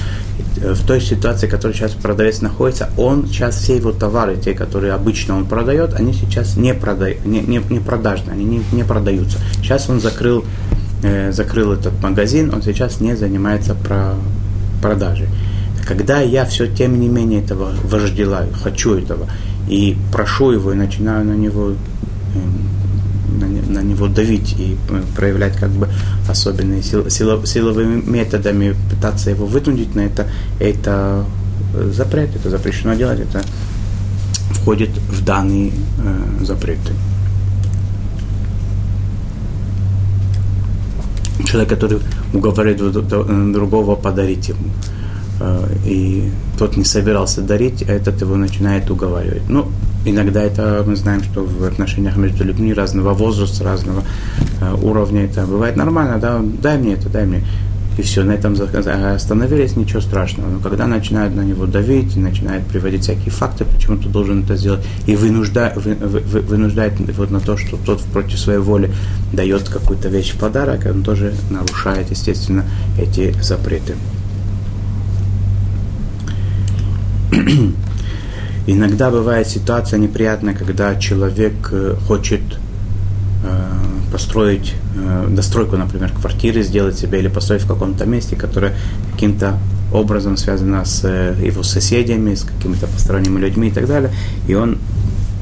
в 0.74 0.86
той 0.86 1.02
ситуации, 1.02 1.46
в 1.46 1.50
которой 1.50 1.74
сейчас 1.74 1.92
продавец 1.92 2.40
находится, 2.40 2.88
он 2.96 3.26
сейчас 3.26 3.56
все 3.56 3.76
его 3.76 3.92
товары, 3.92 4.38
те, 4.38 4.54
которые 4.54 4.94
обычно 4.94 5.36
он 5.36 5.44
продает, 5.44 5.92
они 5.92 6.14
сейчас 6.14 6.56
не, 6.56 6.72
продай, 6.72 7.18
не, 7.26 7.40
не, 7.40 7.60
не 7.68 7.80
продажны, 7.80 8.30
они 8.30 8.44
не, 8.46 8.62
не 8.72 8.82
продаются. 8.82 9.36
Сейчас 9.56 9.90
он 9.90 10.00
закрыл, 10.00 10.46
э, 11.02 11.30
закрыл 11.30 11.74
этот 11.74 12.02
магазин, 12.02 12.54
он 12.54 12.62
сейчас 12.62 13.00
не 13.00 13.14
занимается 13.16 13.74
про 13.74 14.14
продажей. 14.80 15.28
Когда 15.86 16.20
я 16.20 16.46
все 16.46 16.66
тем 16.66 16.98
не 16.98 17.08
менее 17.08 17.42
этого 17.42 17.74
вожделаю, 17.84 18.48
хочу 18.54 18.94
этого, 18.94 19.28
и 19.68 19.96
прошу 20.12 20.52
его, 20.52 20.72
и 20.72 20.76
начинаю 20.76 21.24
на 21.24 21.34
него 21.34 21.70
эм, 21.70 22.66
на, 23.68 23.82
него 23.82 24.08
давить 24.08 24.54
и 24.58 24.76
э, 24.90 25.02
проявлять 25.14 25.56
как 25.56 25.70
бы 25.70 25.88
особенные 26.28 26.82
сил, 26.82 27.10
сило, 27.10 27.44
силовыми 27.46 28.02
методами, 28.02 28.74
пытаться 28.90 29.30
его 29.30 29.46
вынудить 29.46 29.94
на 29.94 30.00
это, 30.00 30.26
это 30.60 31.24
э, 31.74 31.90
запрет, 31.94 32.34
это 32.34 32.50
запрещено 32.50 32.94
делать, 32.94 33.20
это 33.20 33.42
входит 34.50 34.90
в 35.10 35.24
данные 35.24 35.72
э, 35.98 36.44
запреты. 36.44 36.92
Человек, 41.44 41.68
который 41.68 41.98
уговаривает 42.32 43.52
другого 43.52 43.94
подарить 43.94 44.48
ему 44.48 44.68
Э, 44.68 44.95
и 45.84 46.30
тот 46.58 46.76
не 46.76 46.84
собирался 46.84 47.42
дарить, 47.42 47.84
а 47.88 47.92
этот 47.92 48.20
его 48.20 48.36
начинает 48.36 48.90
уговаривать. 48.90 49.48
Ну, 49.48 49.66
иногда 50.04 50.42
это 50.42 50.84
мы 50.86 50.96
знаем, 50.96 51.22
что 51.22 51.44
в 51.44 51.64
отношениях 51.64 52.16
между 52.16 52.44
людьми 52.44 52.72
разного 52.72 53.12
возраста, 53.12 53.64
разного 53.64 54.02
э, 54.60 54.74
уровня 54.82 55.24
это 55.24 55.46
бывает 55.46 55.76
нормально, 55.76 56.18
да, 56.18 56.40
дай 56.62 56.78
мне 56.78 56.94
это, 56.94 57.08
дай 57.08 57.26
мне. 57.26 57.42
И 57.98 58.02
все, 58.02 58.24
на 58.24 58.32
этом 58.32 58.54
остановились, 59.14 59.74
ничего 59.74 60.02
страшного. 60.02 60.50
Но 60.50 60.58
когда 60.60 60.86
начинают 60.86 61.34
на 61.34 61.40
него 61.40 61.64
давить, 61.64 62.14
начинают 62.16 62.66
приводить 62.66 63.04
всякие 63.04 63.30
факты, 63.30 63.64
почему 63.64 63.96
ты 63.96 64.08
должен 64.10 64.44
это 64.44 64.56
сделать, 64.56 64.84
и 65.06 65.16
вынуждает, 65.16 65.76
вы, 65.76 65.94
вы, 65.94 66.40
вынуждает 66.40 66.92
вот 67.16 67.30
на 67.30 67.40
то, 67.40 67.56
что 67.56 67.78
тот 67.78 68.02
против 68.02 68.38
своей 68.38 68.58
воли 68.58 68.92
дает 69.32 69.70
какую-то 69.70 70.08
вещь 70.08 70.32
в 70.32 70.38
подарок, 70.38 70.84
он 70.84 71.02
тоже 71.02 71.32
нарушает, 71.48 72.10
естественно, 72.10 72.64
эти 72.98 73.34
запреты. 73.40 73.94
Иногда 78.66 79.10
бывает 79.10 79.46
ситуация 79.46 79.98
неприятная, 79.98 80.54
когда 80.54 80.96
человек 80.96 81.68
э, 81.70 81.94
хочет 82.06 82.40
э, 83.44 83.62
построить 84.12 84.74
э, 84.96 85.28
достройку, 85.30 85.76
например, 85.76 86.12
квартиры 86.12 86.62
сделать 86.62 86.98
себе 86.98 87.20
или 87.20 87.28
построить 87.28 87.62
в 87.62 87.68
каком-то 87.68 88.06
месте, 88.06 88.34
которое 88.36 88.74
каким-то 89.12 89.58
образом 89.92 90.36
связано 90.36 90.84
с 90.84 91.06
его 91.06 91.62
соседями, 91.62 92.34
с 92.34 92.42
какими-то 92.42 92.88
посторонними 92.88 93.38
людьми 93.38 93.68
и 93.68 93.70
так 93.72 93.86
далее. 93.86 94.10
И 94.48 94.54
он 94.54 94.78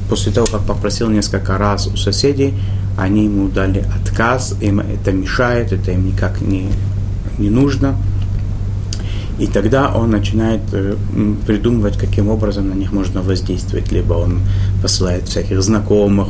после 0.07 0.31
того, 0.31 0.45
как 0.45 0.61
попросил 0.65 1.09
несколько 1.09 1.57
раз 1.57 1.87
у 1.87 1.97
соседей, 1.97 2.53
они 2.95 3.25
ему 3.25 3.47
дали 3.47 3.83
отказ, 4.03 4.55
им 4.61 4.79
это 4.79 5.11
мешает, 5.11 5.73
это 5.73 5.91
им 5.91 6.05
никак 6.05 6.41
не, 6.41 6.69
не 7.39 7.49
нужно– 7.49 7.95
и 9.37 9.47
тогда 9.47 9.93
он 9.93 10.11
начинает 10.11 10.61
э, 10.71 10.95
придумывать, 11.45 11.97
каким 11.97 12.29
образом 12.29 12.69
на 12.69 12.73
них 12.73 12.93
можно 12.93 13.21
воздействовать. 13.21 13.91
Либо 13.91 14.13
он 14.13 14.39
посылает 14.81 15.27
всяких 15.27 15.61
знакомых, 15.61 16.29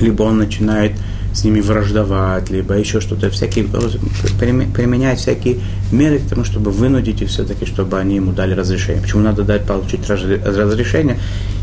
либо 0.00 0.22
он 0.22 0.38
начинает 0.38 0.92
с 1.34 1.44
ними 1.44 1.60
враждовать, 1.60 2.50
либо 2.50 2.74
еще 2.74 3.00
что-то, 3.00 3.30
всякие, 3.30 3.64
применяет 3.64 5.18
всякие 5.18 5.58
меры 5.92 6.18
к 6.18 6.28
тому, 6.28 6.44
чтобы 6.44 6.70
вынудить 6.70 7.22
их 7.22 7.28
все-таки, 7.28 7.66
чтобы 7.66 7.98
они 7.98 8.16
ему 8.16 8.32
дали 8.32 8.54
разрешение. 8.54 9.02
Почему 9.02 9.22
надо 9.22 9.42
дать 9.42 9.64
получить 9.64 10.08
разрешение? 10.08 11.18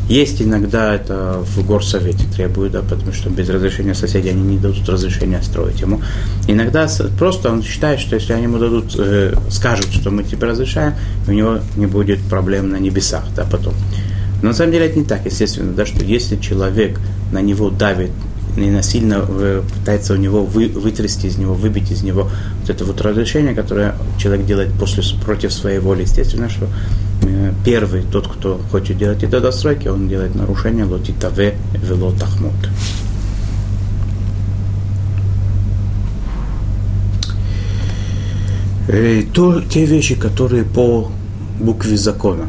Есть 0.08 0.40
иногда 0.40 0.94
это 0.94 1.44
в 1.44 1.66
горсовете 1.66 2.26
требуют, 2.36 2.74
да, 2.74 2.82
потому 2.82 3.12
что 3.12 3.30
без 3.32 3.50
разрешения 3.50 3.96
соседей 3.96 4.30
они 4.30 4.42
не 4.42 4.58
дадут 4.58 4.88
разрешения 4.88 5.42
строить 5.42 5.82
ему. 5.82 6.00
Иногда 6.48 6.88
просто 7.18 7.52
он 7.52 7.64
считает, 7.64 8.00
что 8.00 8.16
если 8.16 8.34
они 8.34 8.44
ему 8.44 8.60
дадут, 8.60 8.96
э, 9.00 9.34
скажут, 9.50 9.88
что 9.92 10.12
мы 10.12 10.24
тебе 10.24 10.46
разрешаем, 10.46 10.94
у 11.28 11.32
него 11.32 11.58
не 11.76 11.88
будет 11.88 12.20
проблем 12.30 12.70
на 12.70 12.76
небесах, 12.76 13.24
да, 13.36 13.46
потом. 13.50 13.74
Но 14.44 14.50
на 14.50 14.54
самом 14.54 14.74
деле 14.74 14.86
это 14.86 15.00
не 15.00 15.06
так, 15.06 15.26
естественно, 15.26 15.74
да, 15.74 15.88
что 15.88 16.06
если 16.06 16.36
человек 16.36 17.00
на 17.32 17.42
него 17.42 17.72
давит 17.72 18.12
и 18.58 18.70
насильно 18.70 19.26
э, 19.28 19.64
пытается 19.80 20.14
у 20.14 20.18
него 20.18 20.46
вы, 20.46 20.68
вытрясти 20.70 21.28
из 21.28 21.38
него, 21.38 21.54
выбить 21.54 21.92
из 21.92 22.04
него 22.04 22.30
вот 22.62 22.70
это 22.70 22.86
вот 22.86 23.02
разрешение, 23.02 23.54
которое 23.54 23.96
человек 24.18 24.46
делает 24.46 24.72
после, 24.74 25.04
против 25.24 25.52
своей 25.52 25.80
воли, 25.80 26.04
естественно, 26.04 26.50
что 26.50 26.68
первый, 27.64 28.04
тот, 28.04 28.28
кто 28.28 28.60
хочет 28.72 28.98
делать 28.98 29.24
это 29.24 29.40
достройки, 29.40 29.88
он 29.88 30.08
делает 30.08 30.36
нарушение 30.36 30.86
лотитаве 30.86 31.56
велотахмут. 31.74 32.54
Э, 38.88 39.24
то, 39.34 39.62
те 39.62 39.86
вещи, 39.86 40.16
которые 40.16 40.64
по 40.64 41.12
букве 41.60 41.98
закона, 41.98 42.46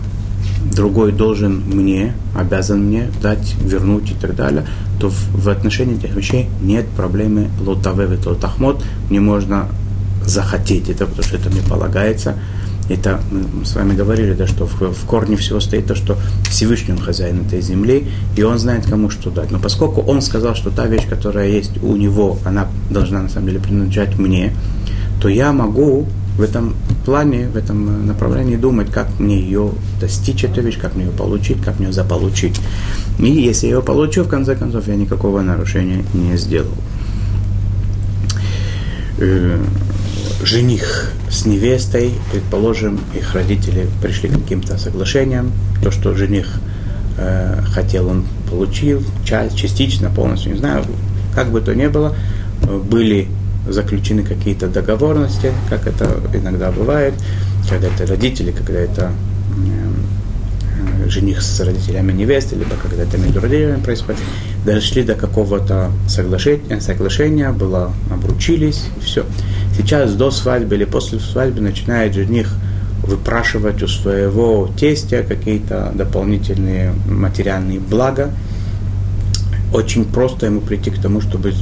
другой 0.75 1.13
должен 1.13 1.63
мне, 1.67 2.15
обязан 2.35 2.85
мне 2.85 3.09
дать, 3.23 3.55
вернуть 3.61 4.11
и 4.11 4.15
так 4.15 4.35
далее, 4.37 4.67
то 5.01 5.09
в, 5.09 5.45
в 5.45 5.49
отношении 5.49 5.97
этих 5.97 6.15
вещей 6.15 6.49
нет 6.61 6.87
проблемы 6.89 7.49
лотаве 7.61 8.19
лотахмот, 8.25 8.83
мне 9.09 9.21
можно 9.21 9.69
захотеть 10.25 10.89
это, 10.89 11.07
потому 11.07 11.23
что 11.23 11.37
это 11.37 11.51
мне 11.51 11.63
полагается, 11.63 12.35
это 12.89 13.21
мы 13.31 13.65
с 13.65 13.75
вами 13.75 13.95
говорили, 13.95 14.33
да, 14.33 14.47
что 14.47 14.67
в, 14.67 14.81
в 14.81 15.05
корне 15.07 15.37
всего 15.37 15.61
стоит 15.61 15.87
то, 15.87 15.95
что 15.95 16.17
Всевышний 16.49 16.93
он 16.93 17.01
хозяин 17.01 17.47
этой 17.47 17.61
земли, 17.61 18.07
и 18.37 18.43
он 18.43 18.59
знает, 18.59 18.87
кому 18.87 19.11
что 19.11 19.31
дать. 19.31 19.51
Но 19.51 19.59
поскольку 19.59 20.03
он 20.03 20.23
сказал, 20.23 20.55
что 20.55 20.71
та 20.71 20.87
вещь, 20.87 21.09
которая 21.09 21.49
есть 21.49 21.83
у 21.83 21.97
него, 21.97 22.39
она 22.45 22.69
должна 22.91 23.23
на 23.23 23.29
самом 23.29 23.49
деле 23.49 23.61
принадлежать 23.61 24.19
мне, 24.19 24.53
то 25.21 25.29
я 25.29 25.53
могу 25.53 26.07
в 26.37 26.43
этом 26.43 26.75
плане, 27.05 27.49
в 27.49 27.57
этом 27.57 28.07
направлении 28.07 28.57
думать, 28.57 28.91
как 28.91 29.09
мне 29.19 29.41
ее 29.41 29.71
достичь, 30.01 30.45
эту 30.45 30.61
вещь, 30.61 30.79
как 30.79 30.95
мне 30.95 31.07
ее 31.07 31.11
получить, 31.11 31.63
как 31.63 31.79
мне 31.79 31.89
ее 31.89 31.93
заполучить. 31.93 32.61
И 33.19 33.31
если 33.31 33.69
я 33.69 33.77
ее 33.77 33.83
получу, 33.83 34.23
в 34.25 34.29
конце 34.29 34.55
концов, 34.55 34.87
я 34.87 34.97
никакого 34.97 35.41
нарушения 35.41 36.05
не 36.13 36.37
сделал. 36.37 36.75
Жених 40.43 41.13
с 41.31 41.47
невестой, 41.47 42.13
предположим, 42.31 43.01
их 43.15 43.35
родители 43.35 43.87
пришли 44.03 44.29
к 44.29 44.33
каким-то 44.33 44.79
соглашениям, 44.79 45.51
то, 45.83 45.91
что 45.91 46.15
жених 46.15 46.61
э, 47.19 47.63
хотел, 47.73 48.09
он 48.09 48.27
получил, 48.51 49.03
часть, 49.25 49.57
частично, 49.57 50.11
полностью, 50.11 50.53
не 50.53 50.59
знаю, 50.59 50.85
как 51.35 51.51
бы 51.51 51.61
то 51.61 51.75
ни 51.75 51.87
было, 51.87 52.15
были 52.63 53.29
заключены 53.69 54.23
какие-то 54.23 54.69
договорности, 54.69 55.53
как 55.69 55.87
это 55.87 56.21
иногда 56.33 56.71
бывает, 56.71 57.15
когда 57.69 57.89
это 57.89 58.07
родители, 58.07 58.53
когда 58.53 58.81
это 58.81 59.13
э, 59.57 61.09
жених 61.09 61.43
с 61.43 61.61
родителями 61.61 62.13
невесты, 62.13 62.57
либо 62.57 62.77
когда 62.81 63.03
это 63.03 63.19
между 63.19 63.41
родителями 63.41 63.81
происходит, 63.81 64.21
дошли 64.65 65.03
до 65.03 65.15
какого-то 65.15 65.91
соглашения, 66.09 66.81
соглашения 66.81 67.51
было, 67.51 67.93
обручились, 68.11 68.85
все. 69.03 69.25
Сейчас 69.77 70.15
до 70.15 70.31
свадьбы 70.31 70.75
или 70.75 70.85
после 70.85 71.21
свадьбы 71.21 71.61
начинает 71.61 72.15
жених 72.15 72.49
выпрашивать 73.03 73.83
у 73.83 73.89
своего 73.89 74.71
тестя 74.77 75.23
какие-то 75.23 75.93
дополнительные 75.95 76.93
материальные 77.09 77.79
блага. 77.79 78.31
Очень 79.73 80.07
просто 80.07 80.47
ему 80.47 80.61
прийти 80.61 80.91
к 80.91 80.99
тому, 80.99 81.21
чтобы 81.21 81.53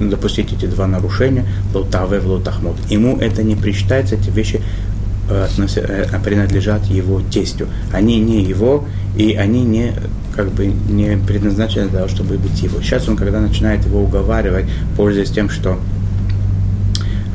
допустить 0.00 0.52
эти 0.52 0.66
два 0.66 0.86
нарушения, 0.86 1.44
лотаве 1.74 2.20
в 2.20 2.26
лотахмот. 2.26 2.76
Ему 2.88 3.18
это 3.18 3.42
не 3.42 3.54
причитается, 3.54 4.14
эти 4.14 4.30
вещи 4.30 4.62
э, 5.28 5.48
э, 5.58 6.20
принадлежат 6.24 6.86
его 6.86 7.20
тестю. 7.20 7.68
Они 7.92 8.18
не 8.18 8.42
его, 8.42 8.86
и 9.16 9.34
они 9.34 9.62
не 9.62 9.92
как 10.34 10.50
бы 10.50 10.66
не 10.66 11.16
предназначены 11.16 11.88
для 11.88 11.98
того, 11.98 12.08
чтобы 12.08 12.38
быть 12.38 12.60
его. 12.62 12.80
Сейчас 12.80 13.08
он, 13.08 13.16
когда 13.16 13.40
начинает 13.40 13.84
его 13.84 14.02
уговаривать, 14.02 14.66
пользуясь 14.96 15.30
тем, 15.30 15.50
что 15.50 15.78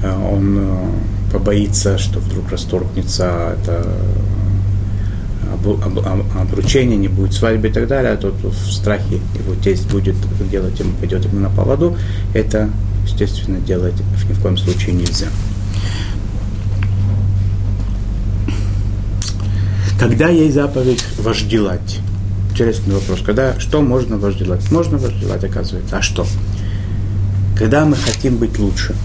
он 0.03 0.57
э, 0.57 1.31
побоится, 1.31 1.97
что 1.97 2.19
вдруг 2.19 2.49
расторгнется 2.51 3.55
это 3.61 3.85
э, 5.43 6.39
обручение, 6.39 6.97
не 6.97 7.07
будет 7.07 7.33
свадьбы 7.33 7.67
и 7.67 7.71
так 7.71 7.87
далее, 7.87 8.13
а 8.13 8.17
тот 8.17 8.35
в 8.43 8.71
страхе 8.71 9.19
его 9.37 9.55
тесть 9.55 9.89
будет 9.91 10.15
делать 10.49 10.79
ему, 10.79 10.93
пойдет 10.99 11.25
ему 11.25 11.39
на 11.39 11.49
поводу, 11.49 11.97
это, 12.33 12.69
естественно, 13.05 13.59
делать 13.59 13.95
ни 14.29 14.33
в 14.33 14.41
коем 14.41 14.57
случае 14.57 14.95
нельзя. 14.95 15.27
Когда 19.99 20.29
есть 20.29 20.55
заповедь 20.55 21.03
вожделать, 21.17 21.99
интересный 22.51 22.95
вопрос. 22.95 23.19
Когда, 23.25 23.59
что 23.59 23.81
можно 23.81 24.17
вожделать? 24.17 24.71
Можно 24.71 24.97
вожделать, 24.97 25.43
оказывается. 25.43 25.97
А 25.97 26.01
что? 26.01 26.25
Когда 27.57 27.83
мы 27.83 27.97
хотим 27.97 28.37
быть 28.37 28.57
лучше, 28.57 28.95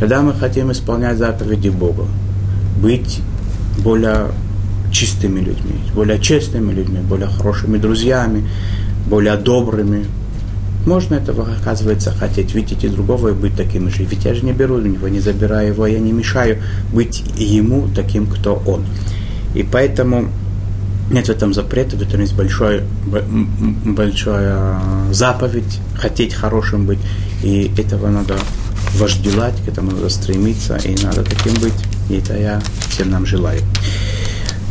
когда 0.00 0.22
мы 0.22 0.32
хотим 0.32 0.72
исполнять 0.72 1.18
заповеди 1.18 1.68
Бога, 1.68 2.06
быть 2.80 3.20
более 3.84 4.28
чистыми 4.90 5.40
людьми, 5.40 5.74
более 5.94 6.18
честными 6.18 6.72
людьми, 6.72 7.00
более 7.00 7.28
хорошими 7.28 7.76
друзьями, 7.76 8.48
более 9.06 9.36
добрыми, 9.36 10.06
можно 10.86 11.16
этого, 11.16 11.46
оказывается, 11.60 12.12
хотеть, 12.12 12.54
видеть 12.54 12.82
и 12.84 12.88
другого 12.88 13.28
и 13.28 13.32
быть 13.32 13.54
таким 13.54 13.90
же. 13.90 14.04
Ведь 14.04 14.24
я 14.24 14.34
же 14.34 14.46
не 14.46 14.52
беру 14.52 14.76
у 14.76 14.80
него, 14.80 15.06
не 15.08 15.20
забираю 15.20 15.68
его, 15.68 15.86
я 15.86 15.98
не 15.98 16.12
мешаю 16.12 16.56
быть 16.94 17.22
ему 17.36 17.86
таким, 17.94 18.26
кто 18.26 18.54
он. 18.66 18.86
И 19.54 19.62
поэтому 19.62 20.30
нет 21.10 21.26
в 21.26 21.30
этом 21.30 21.52
запрета, 21.52 21.98
в 21.98 22.02
этом 22.02 22.22
есть 22.22 22.34
большой, 22.34 22.84
большая 23.84 24.80
заповедь, 25.12 25.78
хотеть 25.94 26.32
хорошим 26.32 26.86
быть. 26.86 27.00
И 27.42 27.70
этого 27.76 28.08
надо 28.08 28.36
вожделать, 28.96 29.54
к 29.64 29.68
этому 29.68 29.92
надо 29.92 30.08
стремиться, 30.08 30.76
и 30.76 30.94
надо 31.02 31.22
таким 31.22 31.54
быть. 31.54 31.74
И 32.08 32.14
это 32.14 32.36
я 32.36 32.62
всем 32.90 33.10
нам 33.10 33.26
желаю. 33.26 33.60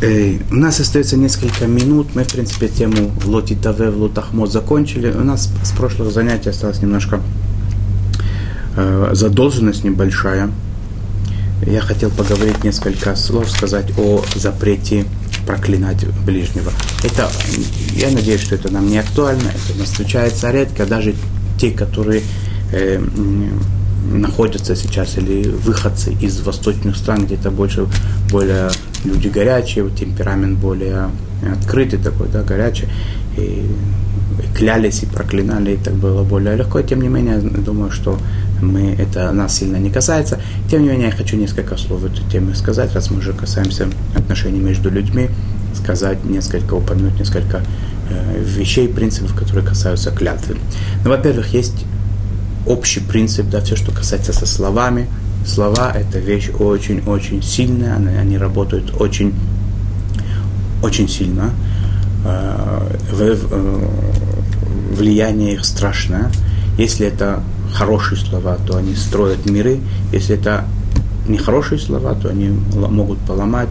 У 0.02 0.54
нас 0.54 0.80
остается 0.80 1.18
несколько 1.18 1.66
минут. 1.66 2.14
Мы, 2.14 2.24
в 2.24 2.28
принципе, 2.28 2.68
тему 2.68 3.10
в 3.22 3.28
лоте 3.28 3.54
Таве, 3.54 3.90
в 3.90 4.00
лотахмот 4.00 4.50
закончили. 4.50 5.10
У 5.10 5.24
нас 5.24 5.50
с 5.62 5.70
прошлых 5.72 6.10
занятий 6.10 6.48
осталась 6.48 6.80
немножко 6.80 7.20
э, 8.76 9.10
задолженность 9.12 9.84
небольшая. 9.84 10.50
Я 11.66 11.82
хотел 11.82 12.08
поговорить 12.10 12.64
несколько 12.64 13.14
слов, 13.14 13.50
сказать 13.50 13.92
о 13.98 14.24
запрете 14.36 15.04
проклинать 15.46 16.06
ближнего. 16.24 16.72
Это, 17.04 17.30
я 17.94 18.10
надеюсь, 18.10 18.40
что 18.40 18.54
это 18.54 18.72
нам 18.72 18.88
не 18.88 18.98
актуально, 18.98 19.48
это 19.48 19.78
нас 19.78 19.90
случается 19.90 20.50
редко, 20.50 20.86
даже 20.86 21.14
те, 21.58 21.72
которые 21.72 22.22
э, 22.72 23.02
находятся 24.12 24.74
сейчас, 24.76 25.18
или 25.18 25.48
выходцы 25.48 26.12
из 26.20 26.40
восточных 26.40 26.96
стран, 26.96 27.26
где 27.26 27.34
это 27.34 27.50
больше, 27.50 27.86
более 28.30 28.70
люди 29.04 29.28
горячие, 29.28 29.88
темперамент 29.90 30.58
более 30.58 31.10
открытый 31.52 31.98
такой, 31.98 32.28
да, 32.28 32.42
горячий, 32.42 32.86
и, 33.36 33.40
и 33.40 34.56
клялись 34.56 35.02
и 35.02 35.06
проклинали, 35.06 35.72
и 35.72 35.76
так 35.76 35.94
было 35.94 36.22
более 36.22 36.56
легко. 36.56 36.82
Тем 36.82 37.00
не 37.00 37.08
менее, 37.08 37.38
думаю, 37.40 37.90
что 37.90 38.18
мы, 38.60 38.94
это 38.98 39.32
нас 39.32 39.56
сильно 39.56 39.76
не 39.76 39.90
касается. 39.90 40.40
Тем 40.70 40.82
не 40.82 40.88
менее, 40.88 41.08
я 41.08 41.12
хочу 41.12 41.36
несколько 41.36 41.76
слов 41.76 42.04
эту 42.04 42.22
тему 42.30 42.54
сказать, 42.54 42.94
раз 42.94 43.10
мы 43.10 43.18
уже 43.18 43.32
касаемся 43.32 43.88
отношений 44.14 44.60
между 44.60 44.90
людьми, 44.90 45.30
сказать 45.74 46.24
несколько, 46.24 46.74
упомянуть 46.74 47.18
несколько 47.18 47.62
э, 48.10 48.42
вещей, 48.42 48.88
принципов, 48.88 49.34
которые 49.34 49.66
касаются 49.66 50.10
клятвы. 50.10 50.56
Ну, 51.04 51.10
во-первых, 51.10 51.54
есть 51.54 51.84
общий 52.66 53.00
принцип, 53.00 53.48
да, 53.48 53.60
все, 53.60 53.76
что 53.76 53.92
касается 53.92 54.32
со 54.32 54.46
словами. 54.46 55.08
Слова– 55.46 55.92
это 55.94 56.18
вещь 56.18 56.50
очень-очень 56.50 57.42
сильная, 57.42 57.96
они, 57.96 58.14
они 58.14 58.38
работают 58.38 58.92
очень, 59.00 59.34
очень 60.82 61.08
сильно. 61.08 61.52
Э, 62.24 62.96
э, 63.18 63.88
влияние 64.92 65.54
их 65.54 65.64
страшное. 65.64 66.30
Если 66.76 67.06
это 67.06 67.42
хорошие 67.72 68.18
слова, 68.18 68.58
то 68.66 68.76
они 68.76 68.94
строят 68.94 69.48
миры. 69.48 69.80
Если 70.12 70.36
это 70.36 70.64
нехорошие 71.26 71.78
слова, 71.78 72.14
то 72.14 72.28
они 72.28 72.50
могут 72.74 73.18
поломать, 73.20 73.68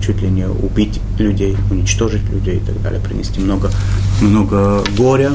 чуть 0.00 0.22
ли 0.22 0.28
не 0.28 0.46
убить 0.46 1.00
людей, 1.18 1.56
уничтожить 1.70 2.22
людей 2.30 2.56
и 2.56 2.60
так 2.60 2.80
далее, 2.82 3.00
принести 3.00 3.40
много, 3.40 3.70
много 4.20 4.82
горя 4.96 5.32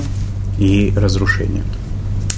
и 0.58 0.94
разрушения. 0.96 1.64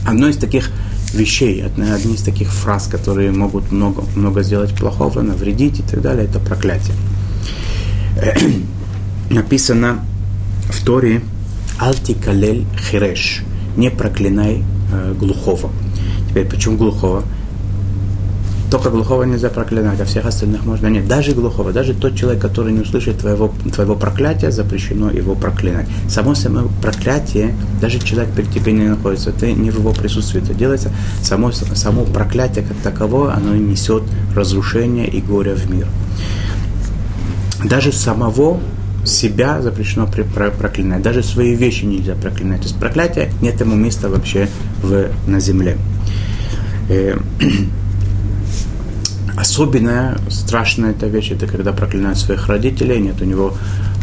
Одно 0.06 0.28
из 0.28 0.38
таких 0.38 0.72
вещей, 1.14 1.64
одни 1.64 2.14
из 2.14 2.22
таких 2.22 2.52
фраз, 2.52 2.88
которые 2.88 3.32
могут 3.32 3.72
много, 3.72 4.04
много 4.16 4.44
сделать 4.44 4.76
плохого, 4.76 5.22
навредить 5.22 5.80
и 5.80 5.84
так 5.84 6.02
далее, 6.02 6.26
это 6.26 6.40
проклятие. 6.40 6.96
Написано 9.30 10.00
в 10.70 10.84
Торе 10.84 11.22
«Алти 11.80 12.14
калель 12.14 12.66
хиреш»– 12.78 13.42
«Не 13.78 13.90
проклинай 13.90 14.64
э, 14.92 15.14
глухого». 15.18 15.72
Теперь, 16.30 16.46
почему 16.46 16.78
глухого? 16.78 17.24
Только 18.70 18.92
глухого 18.92 19.24
нельзя 19.24 19.50
проклинать, 19.50 20.00
а 20.00 20.06
всех 20.06 20.26
остальных 20.26 20.64
можно 20.64 20.88
нет. 20.88 21.08
Даже 21.08 21.32
глухого, 21.32 21.74
даже 21.74 21.96
тот 21.96 22.16
человек, 22.16 22.42
который 22.42 22.72
не 22.72 22.82
услышит 22.82 23.18
твоего, 23.18 23.52
твоего 23.74 23.96
проклятия, 23.96 24.52
запрещено 24.52 25.10
его 25.10 25.34
проклинать. 25.34 25.88
Само 26.08 26.36
само 26.36 26.70
проклятие, 26.82 27.56
даже 27.82 28.00
человек 28.00 28.32
перед 28.34 28.52
тебе 28.52 28.72
не 28.72 28.88
находится, 28.88 29.32
ты 29.32 29.54
не 29.54 29.72
в 29.72 29.80
его 29.80 29.92
присутствии 29.92 30.42
это 30.42 30.54
делается. 30.54 30.92
Само, 31.24 31.52
само 31.52 32.06
проклятие 32.06 32.64
как 32.64 32.78
таковое, 32.78 33.34
оно 33.34 33.56
несет 33.56 34.04
разрушение 34.36 35.08
и 35.08 35.20
горе 35.20 35.56
в 35.56 35.70
мир. 35.72 35.88
Даже 37.64 37.92
самого 37.92 38.60
себя 39.04 39.62
запрещено 39.64 40.08
проклинать. 40.08 41.02
Даже 41.02 41.24
свои 41.24 41.56
вещи 41.56 41.86
нельзя 41.86 42.14
проклинать. 42.14 42.62
То 42.62 42.68
есть 42.68 42.80
проклятие 42.80 43.32
нет 43.42 43.60
ему 43.60 43.76
места 43.76 44.10
вообще 44.10 44.48
в, 44.84 45.08
на 45.28 45.40
земле. 45.40 45.78
Особенная, 49.39 50.17
страшная 50.30 50.91
эта 50.91 51.08
вещь, 51.08 51.32
это 51.32 51.47
когда 51.47 51.71
проклинают 51.71 52.17
своих 52.17 52.47
родителей, 52.47 52.99
нет 52.99 53.21
у 53.21 53.25
него 53.25 53.54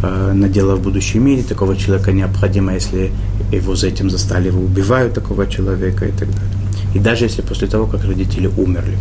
э, 0.03 0.33
надела 0.33 0.77
в 0.77 0.83
будущем 0.83 1.27
мире, 1.27 1.43
такого 1.43 1.77
человека 1.77 2.13
необходимо, 2.13 2.73
если 2.73 3.13
его 3.53 3.77
за 3.77 3.89
этим 3.89 4.09
застали, 4.09 4.47
его 4.49 4.63
убивают 4.63 5.13
такого 5.13 5.47
человека 5.47 6.07
и 6.07 6.13
так 6.13 6.31
далее. 6.31 6.51
И 6.95 6.99
даже 6.99 7.27
если 7.27 7.43
после 7.43 7.69
того, 7.69 7.87
как 7.87 8.05
родители 8.05 8.51
умерли. 8.57 8.97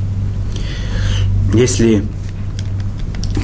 Если 1.53 2.03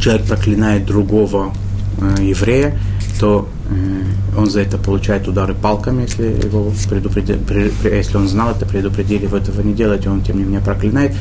человек 0.01 0.25
проклинает 0.25 0.85
другого 0.85 1.53
э, 2.01 2.23
еврея, 2.23 2.77
то 3.21 3.47
э, 3.69 4.37
он 4.37 4.49
за 4.49 4.61
это 4.61 4.77
получает 4.77 5.29
удары 5.29 5.53
палками, 5.53 6.01
если 6.01 6.25
его 6.43 6.73
предупредили, 6.89 7.39
если 7.85 8.17
он 8.17 8.27
знал 8.27 8.51
это, 8.51 8.65
предупредили 8.65 9.23
его 9.25 9.37
этого 9.37 9.61
не 9.61 9.73
делать, 9.73 10.05
он 10.07 10.21
тем 10.23 10.37
не 10.37 10.43
менее 10.43 10.59
проклинает, 10.59 11.13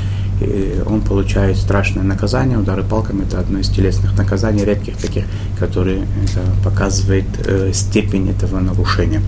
он 0.87 1.00
получает 1.03 1.57
страшное 1.57 2.05
наказание. 2.05 2.59
Удары 2.59 2.83
палками– 2.83 3.24
это 3.26 3.40
одно 3.40 3.59
из 3.59 3.68
телесных 3.68 4.16
наказаний, 4.16 4.64
редких 4.64 4.96
таких, 4.96 5.24
которые 5.59 6.07
это 6.24 6.40
показывает 6.64 7.26
э, 7.46 7.72
степень 7.72 8.31
этого 8.31 8.61
нарушения. 8.61 9.22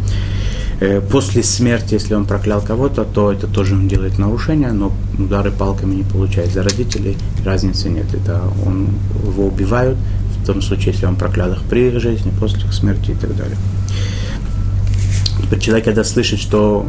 Э, 0.80 1.00
после 1.00 1.42
смерти, 1.42 1.94
если 1.94 2.14
он 2.14 2.24
проклял 2.24 2.60
кого-то, 2.60 3.04
то 3.04 3.30
это 3.32 3.46
тоже 3.46 3.74
он 3.74 3.88
делает 3.88 4.18
нарушение, 4.18 4.72
но 4.72 4.92
удары 5.18 5.52
палками 5.52 5.94
не 5.94 6.02
получает 6.02 6.52
за 6.52 6.62
родителей, 6.62 7.16
разницы 7.44 7.88
нет. 7.88 8.12
Это 8.14 8.42
он, 8.66 8.88
его 9.24 9.46
убивают, 9.46 9.96
в 10.42 10.46
том 10.46 10.60
случае, 10.60 10.92
если 10.92 11.06
он 11.06 11.14
проклял 11.14 11.52
их 11.52 11.62
при 11.62 11.96
жизни, 11.98 12.32
после 12.40 12.64
их 12.64 12.72
смерти 12.72 13.12
и 13.12 13.14
так 13.14 13.36
далее. 13.36 13.56
Человек, 15.60 15.84
когда 15.84 16.02
слышит, 16.02 16.40
что 16.40 16.86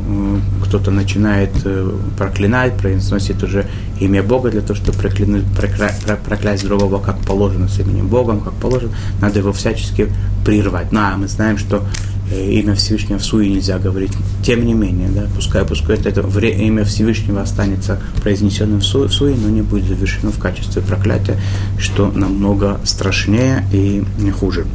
кто-то 0.63 0.89
начинает 0.89 1.51
э, 1.65 1.91
проклинать, 2.17 2.77
произносит 2.77 3.43
уже 3.43 3.65
имя 3.99 4.23
Бога 4.23 4.49
для 4.49 4.61
того, 4.61 4.75
чтобы 4.75 4.97
проклянуть, 4.97 5.45
прокля, 5.55 5.93
проклясть 6.25 6.63
другого 6.63 6.99
как 6.99 7.17
положено, 7.19 7.67
с 7.67 7.79
именем 7.79 8.07
Богом, 8.07 8.39
как 8.39 8.53
положено, 8.53 8.91
надо 9.21 9.39
его 9.39 9.53
всячески 9.53 10.09
прервать. 10.45 10.91
Ну, 10.91 10.99
а 11.01 11.17
мы 11.17 11.27
знаем, 11.27 11.57
что 11.57 11.83
э, 12.31 12.51
имя 12.51 12.75
Всевышнего 12.75 13.19
в 13.19 13.23
суе 13.23 13.49
нельзя 13.49 13.79
говорить. 13.79 14.13
Тем 14.43 14.65
не 14.65 14.73
менее, 14.73 15.09
да, 15.09 15.27
пускай, 15.35 15.65
пускай 15.65 15.97
это, 15.97 16.09
это 16.09 16.21
имя 16.21 16.85
Всевышнего 16.85 17.41
останется 17.41 17.99
произнесенным 18.21 18.79
в 18.79 18.85
суе, 18.85 19.07
в 19.07 19.13
суе, 19.13 19.35
но 19.35 19.49
не 19.49 19.61
будет 19.61 19.85
завершено 19.85 20.31
в 20.31 20.39
качестве 20.39 20.81
проклятия, 20.81 21.37
что 21.77 22.11
намного 22.11 22.79
страшнее 22.85 23.65
и 23.71 24.03
хуже. 24.31 24.65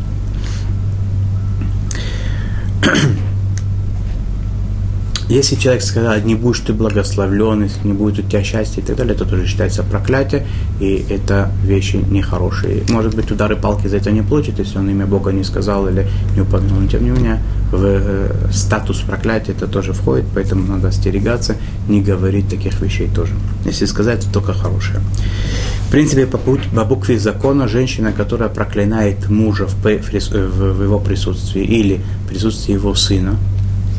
Если 5.29 5.57
человек 5.57 5.83
сказал, 5.83 6.19
не 6.21 6.35
будешь 6.35 6.61
ты 6.61 6.73
благословлен, 6.73 7.69
не 7.85 7.93
будет 7.93 8.19
у 8.19 8.23
тебя 8.23 8.43
счастья 8.43 8.81
и 8.81 8.85
так 8.85 8.97
далее, 8.97 9.15
это 9.15 9.27
тоже 9.27 9.47
считается 9.47 9.83
проклятие, 9.83 10.47
и 10.81 11.05
это 11.11 11.51
вещи 11.65 11.97
нехорошие. 11.97 12.83
Может 12.89 13.15
быть, 13.15 13.31
удары 13.31 13.57
палки 13.57 13.89
за 13.89 13.99
это 13.99 14.11
не 14.11 14.23
получит, 14.23 14.59
если 14.59 14.79
он 14.79 14.89
имя 14.89 15.07
Бога 15.07 15.31
не 15.31 15.45
сказал 15.45 15.87
или 15.87 16.09
не 16.35 16.41
упомянул, 16.41 16.81
но 16.81 16.89
тем 16.89 17.05
не 17.05 17.11
менее 17.11 17.43
в 17.71 17.85
э, 17.85 18.31
статус 18.51 19.01
проклятия 19.01 19.53
это 19.53 19.67
тоже 19.67 19.93
входит, 19.93 20.25
поэтому 20.35 20.67
надо 20.67 20.89
остерегаться, 20.89 21.57
не 21.89 22.01
говорить 22.01 22.49
таких 22.49 22.81
вещей 22.81 23.09
тоже. 23.15 23.35
Если 23.67 23.85
сказать, 23.85 24.25
то 24.25 24.33
только 24.33 24.55
хорошее. 24.55 25.01
В 25.89 25.91
принципе, 25.91 26.27
по, 26.27 26.39
по 26.39 26.85
букве 26.85 27.19
закона 27.19 27.69
женщина, 27.69 28.13
которая 28.13 28.49
проклинает 28.49 29.29
мужа 29.29 29.67
в, 29.67 29.85
в 29.85 30.83
его 30.83 30.99
присутствии 30.99 31.65
или 31.65 32.01
присутствии 32.29 32.73
его 32.73 32.95
сына, 32.95 33.37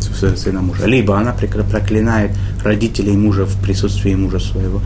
сына 0.03 0.61
мужа. 0.61 0.85
Либо 0.85 1.17
она 1.17 1.33
проклинает 1.33 2.31
родителей 2.63 3.17
мужа 3.17 3.45
в 3.45 3.61
присутствии 3.61 4.15
мужа 4.15 4.39
своего, 4.39 4.81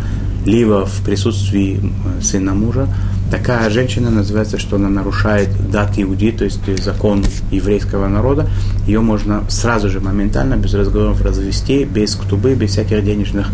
либо 0.46 0.86
в 0.86 1.04
присутствии 1.04 1.80
сына 2.22 2.54
мужа, 2.54 2.88
такая 3.32 3.70
женщина 3.70 4.12
называется, 4.12 4.60
что 4.60 4.76
она 4.76 4.90
нарушает 4.90 5.50
дат 5.72 5.98
иуди, 5.98 6.32
то 6.32 6.44
есть 6.44 6.60
закон 6.84 7.24
еврейского 7.52 8.08
народа. 8.08 8.50
Ее 8.86 9.00
можно 9.00 9.44
сразу 9.50 9.90
же, 9.90 10.00
моментально, 10.00 10.56
без 10.56 10.74
разговоров 10.74 11.22
развести, 11.22 11.86
без 11.86 12.16
ктубы, 12.16 12.54
без 12.56 12.72
всяких 12.72 13.04
денежных 13.04 13.48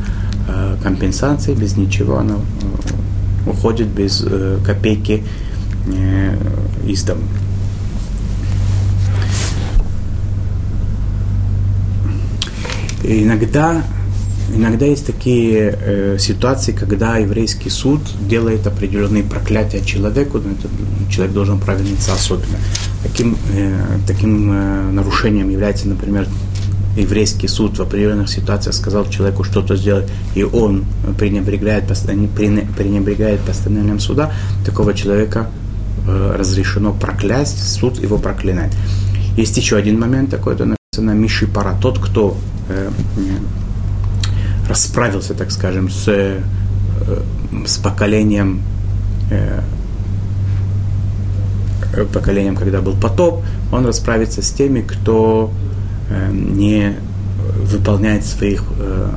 э, 0.48 0.76
компенсаций, 0.84 1.56
без 1.56 1.78
ничего. 1.78 2.18
Она 2.18 2.36
э, 2.36 3.50
уходит 3.50 3.88
без 3.88 4.24
э, 4.26 4.58
копейки 4.66 5.24
э, 5.88 6.36
из 6.88 7.04
дома. 7.04 7.22
Иногда, 13.04 13.84
иногда 14.56 14.86
есть 14.86 15.06
такие 15.06 15.78
э, 15.80 16.18
ситуации, 16.20 16.72
когда 16.72 17.18
еврейский 17.18 17.70
суд 17.70 18.02
делает 18.28 18.68
определенные 18.68 19.24
проклятия 19.24 19.84
человеку, 19.84 20.40
но 20.40 20.52
этот 20.52 20.72
человек 21.10 21.34
должен 21.34 21.60
провиниться 21.60 22.14
особенно. 22.14 22.58
Таким, 23.04 23.38
э, 23.54 24.00
таким 24.08 24.52
э, 24.52 24.92
нарушением 24.92 25.50
является, 25.50 25.88
например, 25.88 26.28
еврейский 26.98 27.48
суд 27.48 27.78
в 27.78 27.82
определенных 27.82 28.30
ситуациях 28.30 28.76
сказал 28.76 29.10
человеку 29.10 29.44
что-то 29.44 29.76
сделать, 29.76 30.10
и 30.36 30.44
он 30.44 30.86
пренебрегает, 31.18 31.86
пренебрегает 31.88 33.40
постановлением 33.42 34.00
суда, 34.00 34.32
такого 34.66 34.94
человека 34.94 35.50
э, 36.08 36.36
разрешено 36.38 36.94
проклясть, 36.94 37.80
суд 37.80 38.00
его 38.02 38.18
проклинает. 38.18 38.74
Есть 39.38 39.58
еще 39.58 39.78
один 39.78 40.00
момент 40.00 40.32
такой, 40.32 40.56
это 40.56 40.79
написано 41.02 41.12
Миши 41.12 41.48
Пара, 41.48 41.76
тот, 41.82 42.00
кто 42.00 42.38
Э, 42.70 42.90
расправился, 44.68 45.34
так 45.34 45.50
скажем, 45.50 45.90
с, 45.90 46.08
э, 46.08 46.42
с 47.66 47.78
поколением, 47.80 48.62
э, 49.32 49.62
поколением, 52.14 52.56
когда 52.56 52.80
был 52.80 52.94
потоп, 52.94 53.44
он 53.72 53.88
расправится 53.88 54.44
с 54.44 54.52
теми, 54.52 54.82
кто 54.82 55.52
не 56.32 56.96
выполняет 57.64 58.24
своих 58.26 58.64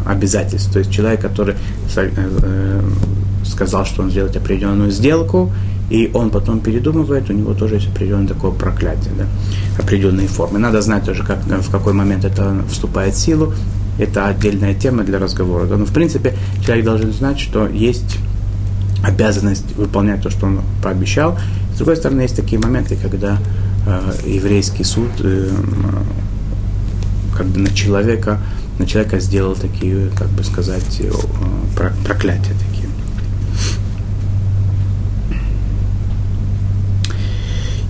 обязательств. 0.07 0.73
То 0.73 0.79
есть 0.79 0.90
человек, 0.90 1.21
который 1.21 1.57
сказал, 3.45 3.85
что 3.85 4.03
он 4.03 4.11
сделает 4.11 4.37
определенную 4.37 4.90
сделку, 4.90 5.53
и 5.92 6.11
он 6.14 6.31
потом 6.31 6.61
передумывает, 6.61 7.28
у 7.28 7.35
него 7.35 7.52
тоже 7.52 7.74
есть 7.74 7.88
определенное 7.88 8.28
такое 8.28 8.50
проклятие, 8.50 9.12
да, 9.18 9.26
определенные 9.78 10.26
формы. 10.26 10.59
Надо 10.59 10.81
знать 10.81 11.05
тоже, 11.05 11.22
как, 11.22 11.44
в 11.44 11.70
какой 11.70 11.92
момент 11.92 12.24
это 12.24 12.64
вступает 12.70 13.14
в 13.14 13.18
силу. 13.18 13.52
Это 13.98 14.26
отдельная 14.26 14.72
тема 14.72 15.05
для 15.05 15.18
разговора. 15.18 15.66
Да. 15.66 15.76
Но, 15.76 15.85
в 15.85 15.92
принципе, 15.92 16.35
человек 16.64 16.87
должен 16.87 17.12
знать, 17.12 17.38
что 17.38 17.68
есть 17.68 18.16
обязанность 19.05 19.76
выполнять 19.76 20.22
то, 20.22 20.31
что 20.31 20.46
он 20.46 20.61
пообещал. 20.83 21.38
С 21.74 21.76
другой 21.76 21.96
стороны, 21.96 22.22
есть 22.22 22.37
такие 22.37 22.59
моменты, 22.59 22.96
когда 22.96 23.38
э, 23.87 24.12
еврейский 24.26 24.85
суд 24.85 25.11
э, 25.20 25.50
как 27.37 27.46
бы 27.48 27.61
на 27.61 27.70
человека, 27.70 28.40
на 28.78 28.87
человека 28.87 29.20
сделал 29.20 29.57
такие, 29.57 30.09
как 30.16 30.28
бы 30.28 30.42
сказать, 30.42 31.00
э, 31.00 31.11
проклятия 32.07 32.55
такие. 32.55 32.72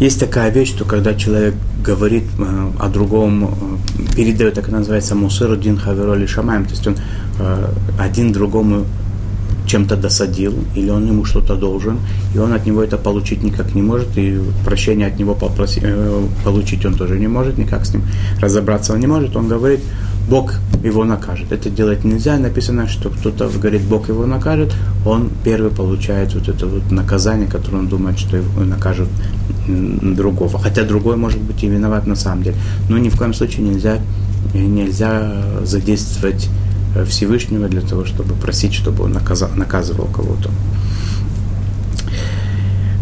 Есть 0.02 0.18
такая 0.18 0.50
вещь, 0.50 0.70
что 0.70 0.84
когда 0.84 1.14
человек 1.14 1.54
говорит 1.86 2.24
э, 2.36 2.70
о 2.80 2.88
другом, 2.88 3.44
э, 3.44 4.16
передает, 4.16 4.54
так 4.54 4.68
называется, 4.68 5.14
мусыру 5.14 5.54
дин 5.54 5.78
хавероли 5.78 6.26
шамаем, 6.26 6.64
то 6.64 6.70
есть 6.70 6.84
он 6.88 6.96
э, 7.38 7.72
один 8.00 8.32
другому 8.32 8.84
чем-то 9.64 9.96
досадил, 9.96 10.54
или 10.74 10.90
он 10.90 11.06
ему 11.06 11.24
что-то 11.24 11.54
должен, 11.54 12.00
и 12.34 12.38
он 12.38 12.52
от 12.52 12.66
него 12.66 12.82
это 12.82 12.98
получить 12.98 13.44
никак 13.44 13.76
не 13.76 13.82
может, 13.82 14.18
и 14.18 14.40
прощения 14.64 15.06
от 15.06 15.20
него 15.20 15.36
попросить, 15.36 15.84
э, 15.84 16.26
получить 16.44 16.84
он 16.84 16.94
тоже 16.94 17.20
не 17.20 17.28
может, 17.28 17.56
никак 17.56 17.86
с 17.86 17.94
ним 17.94 18.02
разобраться 18.40 18.94
он 18.94 18.98
не 18.98 19.06
может, 19.06 19.36
он 19.36 19.46
говорит, 19.46 19.80
Бог 20.28 20.54
его 20.84 21.04
накажет. 21.04 21.52
Это 21.52 21.70
делать 21.70 22.04
нельзя. 22.04 22.38
Написано, 22.38 22.88
что 22.88 23.10
кто-то 23.10 23.48
говорит, 23.48 23.82
Бог 23.82 24.08
его 24.08 24.26
накажет, 24.26 24.72
он 25.04 25.30
первый 25.44 25.70
получает 25.70 26.34
вот 26.34 26.48
это 26.48 26.66
вот 26.66 26.90
наказание, 26.90 27.48
которое 27.48 27.78
он 27.78 27.88
думает, 27.88 28.18
что 28.18 28.36
его 28.36 28.62
накажут 28.62 29.08
другого. 29.66 30.58
Хотя 30.58 30.84
другой 30.84 31.16
может 31.16 31.40
быть 31.40 31.62
и 31.62 31.68
виноват 31.68 32.06
на 32.06 32.16
самом 32.16 32.42
деле. 32.42 32.56
Но 32.88 32.98
ни 32.98 33.08
в 33.08 33.16
коем 33.16 33.34
случае 33.34 33.66
нельзя, 33.68 33.98
нельзя 34.54 35.32
задействовать 35.64 36.48
э, 36.94 37.04
Всевышнего 37.04 37.68
для 37.68 37.80
того, 37.80 38.04
чтобы 38.04 38.34
просить, 38.34 38.74
чтобы 38.74 39.04
он 39.04 39.12
наказал, 39.12 39.50
наказывал 39.54 40.06
кого-то. 40.06 40.50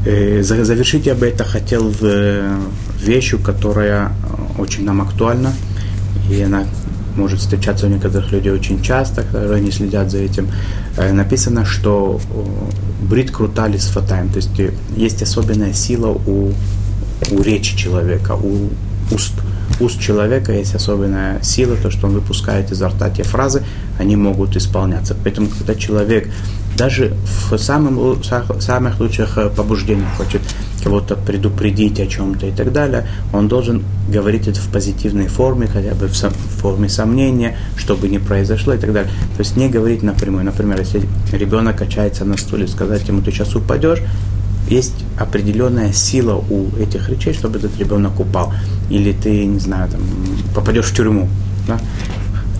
Э, 0.06 0.42
завершить 0.42 1.06
я 1.06 1.14
бы 1.14 1.26
это 1.26 1.44
хотел 1.44 1.90
в 1.90 2.02
э, 2.02 2.58
вещью, 3.02 3.38
которая 3.38 4.12
очень 4.58 4.84
нам 4.84 5.02
актуальна, 5.02 5.52
и 6.30 6.40
она 6.42 6.64
может 7.16 7.40
встречаться 7.40 7.86
у 7.86 7.88
некоторых 7.88 8.32
людей 8.32 8.52
очень 8.52 8.82
часто, 8.82 9.22
когда 9.22 9.54
они 9.54 9.70
следят 9.70 10.10
за 10.10 10.18
этим. 10.18 10.48
Э, 10.96 11.12
написано, 11.12 11.64
что 11.64 12.20
брит 13.02 13.30
крутали 13.30 13.78
с 13.78 13.86
фатаем, 13.86 14.28
то 14.28 14.36
есть 14.36 14.58
э, 14.60 14.72
есть 14.96 15.22
особенная 15.22 15.72
сила 15.72 16.08
у, 16.08 16.52
у 17.30 17.42
речи 17.42 17.76
человека, 17.76 18.32
у 18.32 18.70
уст. 19.12 19.32
Уст 19.80 20.00
человека 20.00 20.52
есть 20.52 20.74
особенная 20.74 21.42
сила, 21.42 21.76
то, 21.76 21.90
что 21.90 22.06
он 22.06 22.14
выпускает 22.14 22.70
изо 22.70 22.88
рта 22.88 23.08
те 23.08 23.22
фразы, 23.22 23.62
они 24.00 24.16
могут 24.16 24.56
исполняться. 24.56 25.14
Поэтому, 25.22 25.48
когда 25.48 25.74
человек 25.74 26.28
даже 26.76 27.12
в 27.50 27.58
самым, 27.58 28.22
самых 28.60 29.00
лучших 29.00 29.36
э, 29.38 29.50
побуждениях 29.50 30.08
хочет 30.16 30.40
кого-то 30.82 31.16
предупредить 31.16 32.00
о 32.00 32.06
чем-то 32.06 32.46
и 32.46 32.52
так 32.52 32.72
далее, 32.72 33.06
он 33.32 33.48
должен 33.48 33.82
говорить 34.08 34.48
это 34.48 34.60
в 34.60 34.68
позитивной 34.68 35.28
форме, 35.28 35.66
хотя 35.66 35.94
бы 35.94 36.06
в, 36.06 36.16
сом, 36.16 36.32
в 36.32 36.60
форме 36.62 36.88
сомнения, 36.88 37.58
чтобы 37.76 38.08
не 38.08 38.18
произошло 38.18 38.72
и 38.72 38.78
так 38.78 38.92
далее. 38.92 39.12
То 39.36 39.40
есть 39.40 39.56
не 39.56 39.68
говорить 39.68 40.02
напрямую. 40.02 40.44
Например, 40.44 40.78
если 40.80 41.02
ребенок 41.32 41.76
качается 41.76 42.24
на 42.24 42.38
стуле, 42.38 42.66
сказать 42.66 43.06
ему, 43.08 43.20
ты 43.20 43.30
сейчас 43.30 43.54
упадешь, 43.54 44.00
есть 44.70 45.04
определенная 45.18 45.92
сила 45.92 46.36
у 46.36 46.68
этих 46.78 47.08
речей, 47.10 47.34
чтобы 47.34 47.58
этот 47.58 47.76
ребенок 47.78 48.18
упал. 48.20 48.52
Или 48.88 49.12
ты, 49.12 49.44
не 49.44 49.58
знаю, 49.58 49.90
там, 49.90 50.00
попадешь 50.54 50.86
в 50.86 50.94
тюрьму. 50.94 51.28
Да? 51.66 51.78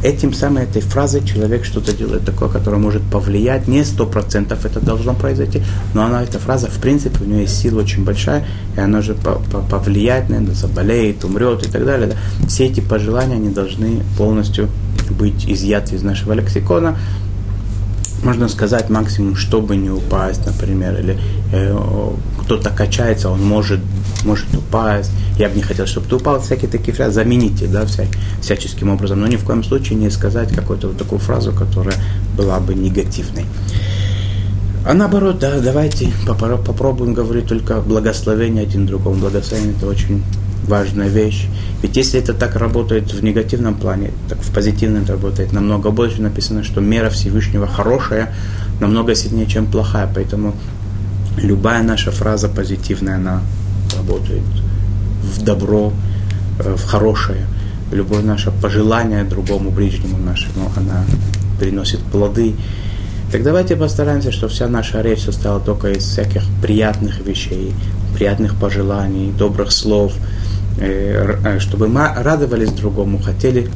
Этим 0.03 0.33
самой 0.33 0.65
этой 0.65 0.83
фразой 0.83 1.25
человек 1.25 1.65
что-то 1.65 1.93
делает 1.93 2.25
такое, 2.25 2.49
которое 2.49 2.79
может 2.79 3.03
повлиять, 3.03 3.69
не 3.69 3.85
сто 3.85 4.07
процентов 4.07 4.65
это 4.65 4.81
должно 4.81 5.15
произойти, 5.15 5.63
но 5.95 6.05
она, 6.05 6.23
эта 6.23 6.39
фраза, 6.39 6.69
в 6.69 6.79
принципе, 6.79 7.25
у 7.25 7.27
нее 7.27 7.43
есть 7.43 7.61
сила 7.61 7.81
очень 7.81 8.05
большая, 8.05 8.47
и 8.77 8.81
она 8.81 9.03
же 9.03 9.15
повлияет, 9.15 10.29
наверное, 10.29 10.55
заболеет, 10.55 11.25
умрет 11.25 11.67
и 11.67 11.71
так 11.71 11.85
далее. 11.85 12.09
Да. 12.09 12.47
Все 12.49 12.67
эти 12.67 12.81
пожелания, 12.81 13.37
они 13.37 13.51
должны 13.51 14.03
полностью 14.17 14.69
быть 15.11 15.45
изъяты 15.47 15.97
из 15.97 16.03
нашего 16.03 16.33
лексикона, 16.33 16.97
можно 18.23 18.49
сказать 18.49 18.91
максимум, 18.91 19.35
чтобы 19.35 19.77
не 19.77 19.91
упасть, 19.91 20.45
например, 20.45 20.99
или 20.99 21.19
э, 21.53 22.13
кто-то 22.51 22.71
качается, 22.71 23.31
он 23.31 23.45
может, 23.45 23.79
может 24.25 24.53
упасть, 24.53 25.13
я 25.39 25.49
бы 25.49 25.55
не 25.55 25.63
хотел, 25.63 25.87
чтобы 25.87 26.09
ты 26.09 26.17
упал, 26.17 26.41
всякие 26.41 26.69
такие 26.69 26.93
фразы, 26.93 27.13
замените, 27.13 27.69
да, 27.69 27.87
вся, 27.87 28.07
всяческим 28.43 28.89
образом, 28.91 29.21
но 29.21 29.29
ни 29.29 29.37
в 29.37 29.45
коем 29.45 29.63
случае 29.63 30.01
не 30.01 30.11
сказать 30.11 30.53
какую-то 30.53 30.89
вот 30.89 30.99
такую 30.99 31.21
фразу, 31.21 31.53
которая 31.53 31.95
была 32.37 32.59
бы 32.59 32.75
негативной. 32.75 33.45
А 34.85 34.95
наоборот, 34.95 35.39
да, 35.39 35.61
давайте 35.61 36.13
попробуем 36.27 37.15
говорить 37.15 37.47
только 37.47 37.81
благословение 37.83 38.65
один 38.65 38.85
другому. 38.85 39.21
Благословение– 39.21 39.75
это 39.77 39.87
очень 39.87 40.25
важная 40.67 41.07
вещь. 41.07 41.47
Ведь 41.83 41.97
если 41.97 42.19
это 42.19 42.35
так 42.35 42.57
работает 42.57 43.13
в 43.13 43.23
негативном 43.23 43.77
плане, 43.77 44.11
так 44.29 44.39
в 44.41 44.53
позитивном 44.53 45.05
это 45.05 45.13
работает 45.13 45.53
намного 45.53 45.91
больше. 45.91 46.21
Написано, 46.21 46.65
что 46.65 46.81
мера 46.81 47.11
Всевышнего 47.11 47.69
хорошая, 47.69 48.35
намного 48.81 49.15
сильнее, 49.15 49.47
чем 49.47 49.67
плохая. 49.67 50.11
Поэтому 50.13 50.57
любая 51.37 51.83
наша 51.83 52.11
фраза 52.11 52.49
позитивная, 52.49 53.17
она 53.17 53.41
работает 53.97 54.43
в 55.23 55.43
добро, 55.43 55.93
э, 56.59 56.75
в 56.75 56.85
хорошее. 56.85 57.47
Любое 57.93 58.23
наше 58.23 58.51
пожелание 58.51 59.25
другому 59.25 59.71
ближнему 59.71 60.17
нашему, 60.19 60.71
она 60.77 61.05
приносит 61.59 62.01
плоды. 62.01 62.55
Так 63.33 63.43
давайте 63.43 63.77
постараемся, 63.77 64.33
чтобы 64.33 64.53
вся 64.53 64.69
наша 64.69 65.03
речь 65.03 65.25
состояла 65.25 65.61
только 65.61 65.91
из 65.91 66.05
всяких 66.05 66.43
приятных 66.63 67.21
вещей, 67.21 67.75
приятных 68.15 68.55
пожеланий, 68.57 69.33
добрых 69.33 69.73
слов– 69.73 70.13
Э, 70.79 71.37
э, 71.45 71.59
чтобы 71.59 71.89
мы 71.89 72.09
радовались 72.15 72.71
другому, 72.71 73.19
хотели, 73.19 73.69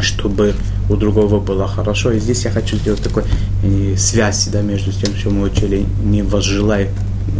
чтобы 0.00 0.54
у 0.88 0.96
другого 0.96 1.40
было 1.40 1.66
хорошо. 1.66 2.12
И 2.12 2.18
здесь 2.18 2.44
я 2.44 2.50
хочу 2.50 2.76
сделать 2.76 3.02
такой 3.02 3.24
э, 3.62 3.94
связь 3.96 4.48
да, 4.48 4.62
между 4.62 4.92
тем, 4.92 5.14
что 5.16 5.30
мы 5.30 5.46
учили, 5.46 5.84
не 6.02 6.22
возжелай 6.22 6.90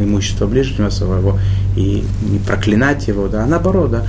имущество 0.00 0.46
ближнего 0.46 0.90
своего 0.90 1.38
и 1.76 2.04
не 2.22 2.38
проклинать 2.38 3.06
его, 3.08 3.28
да, 3.28 3.44
а 3.44 3.46
наоборот, 3.46 3.92
да, 3.92 4.06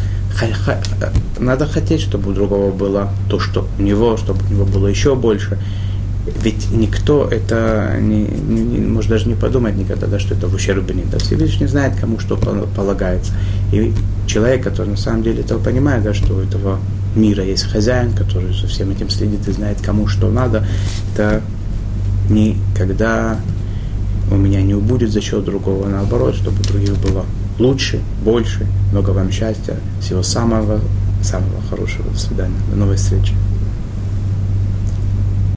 надо 1.39 1.65
хотеть, 1.65 2.01
чтобы 2.01 2.31
у 2.31 2.33
другого 2.33 2.71
было 2.71 3.09
то, 3.29 3.39
что 3.39 3.67
у 3.77 3.81
него, 3.81 4.17
чтобы 4.17 4.39
у 4.49 4.53
него 4.53 4.65
было 4.65 4.87
еще 4.87 5.15
больше. 5.15 5.57
Ведь 6.43 6.69
никто 6.71 7.25
это 7.25 7.97
не, 8.01 8.25
не, 8.25 8.61
не, 8.61 8.85
может 8.85 9.09
даже 9.09 9.29
не 9.29 9.35
подумать 9.35 9.75
никогда, 9.75 10.07
да, 10.07 10.19
что 10.19 10.35
это 10.35 10.47
в 10.47 10.53
ущерб 10.53 10.91
мне. 10.93 11.05
Да, 11.09 11.19
Всевышний 11.19 11.67
знает, 11.67 11.93
кому 11.99 12.19
что 12.19 12.35
полагается. 12.35 13.31
И 13.71 13.93
человек, 14.25 14.63
который 14.63 14.89
на 14.89 14.97
самом 14.97 15.23
деле 15.23 15.41
этого 15.41 15.59
понимает, 15.59 16.03
да, 16.03 16.13
что 16.13 16.33
у 16.35 16.39
этого 16.39 16.79
мира 17.17 17.43
есть 17.43 17.63
хозяин, 17.63 18.13
который 18.13 18.53
за 18.53 18.67
всем 18.67 18.91
этим 18.91 19.09
следит 19.09 19.47
и 19.47 19.51
знает, 19.51 19.81
кому 19.81 20.07
что 20.07 20.29
надо, 20.29 20.65
это 21.13 21.41
никогда 22.29 23.39
у 24.31 24.35
меня 24.35 24.61
не 24.61 24.75
убудет 24.75 25.11
за 25.11 25.21
счет 25.21 25.45
другого, 25.45 25.87
наоборот, 25.87 26.35
чтобы 26.35 26.61
других 26.63 26.97
было 26.99 27.25
лучше, 27.59 28.01
больше. 28.23 28.65
Много 28.91 29.11
вам 29.11 29.31
счастья, 29.31 29.75
всего 30.01 30.23
самого, 30.23 30.79
самого 31.23 31.61
хорошего. 31.69 32.09
До 32.11 32.19
свидания. 32.19 32.57
До 32.71 32.77
новой 32.77 32.97
встречи. 32.97 33.33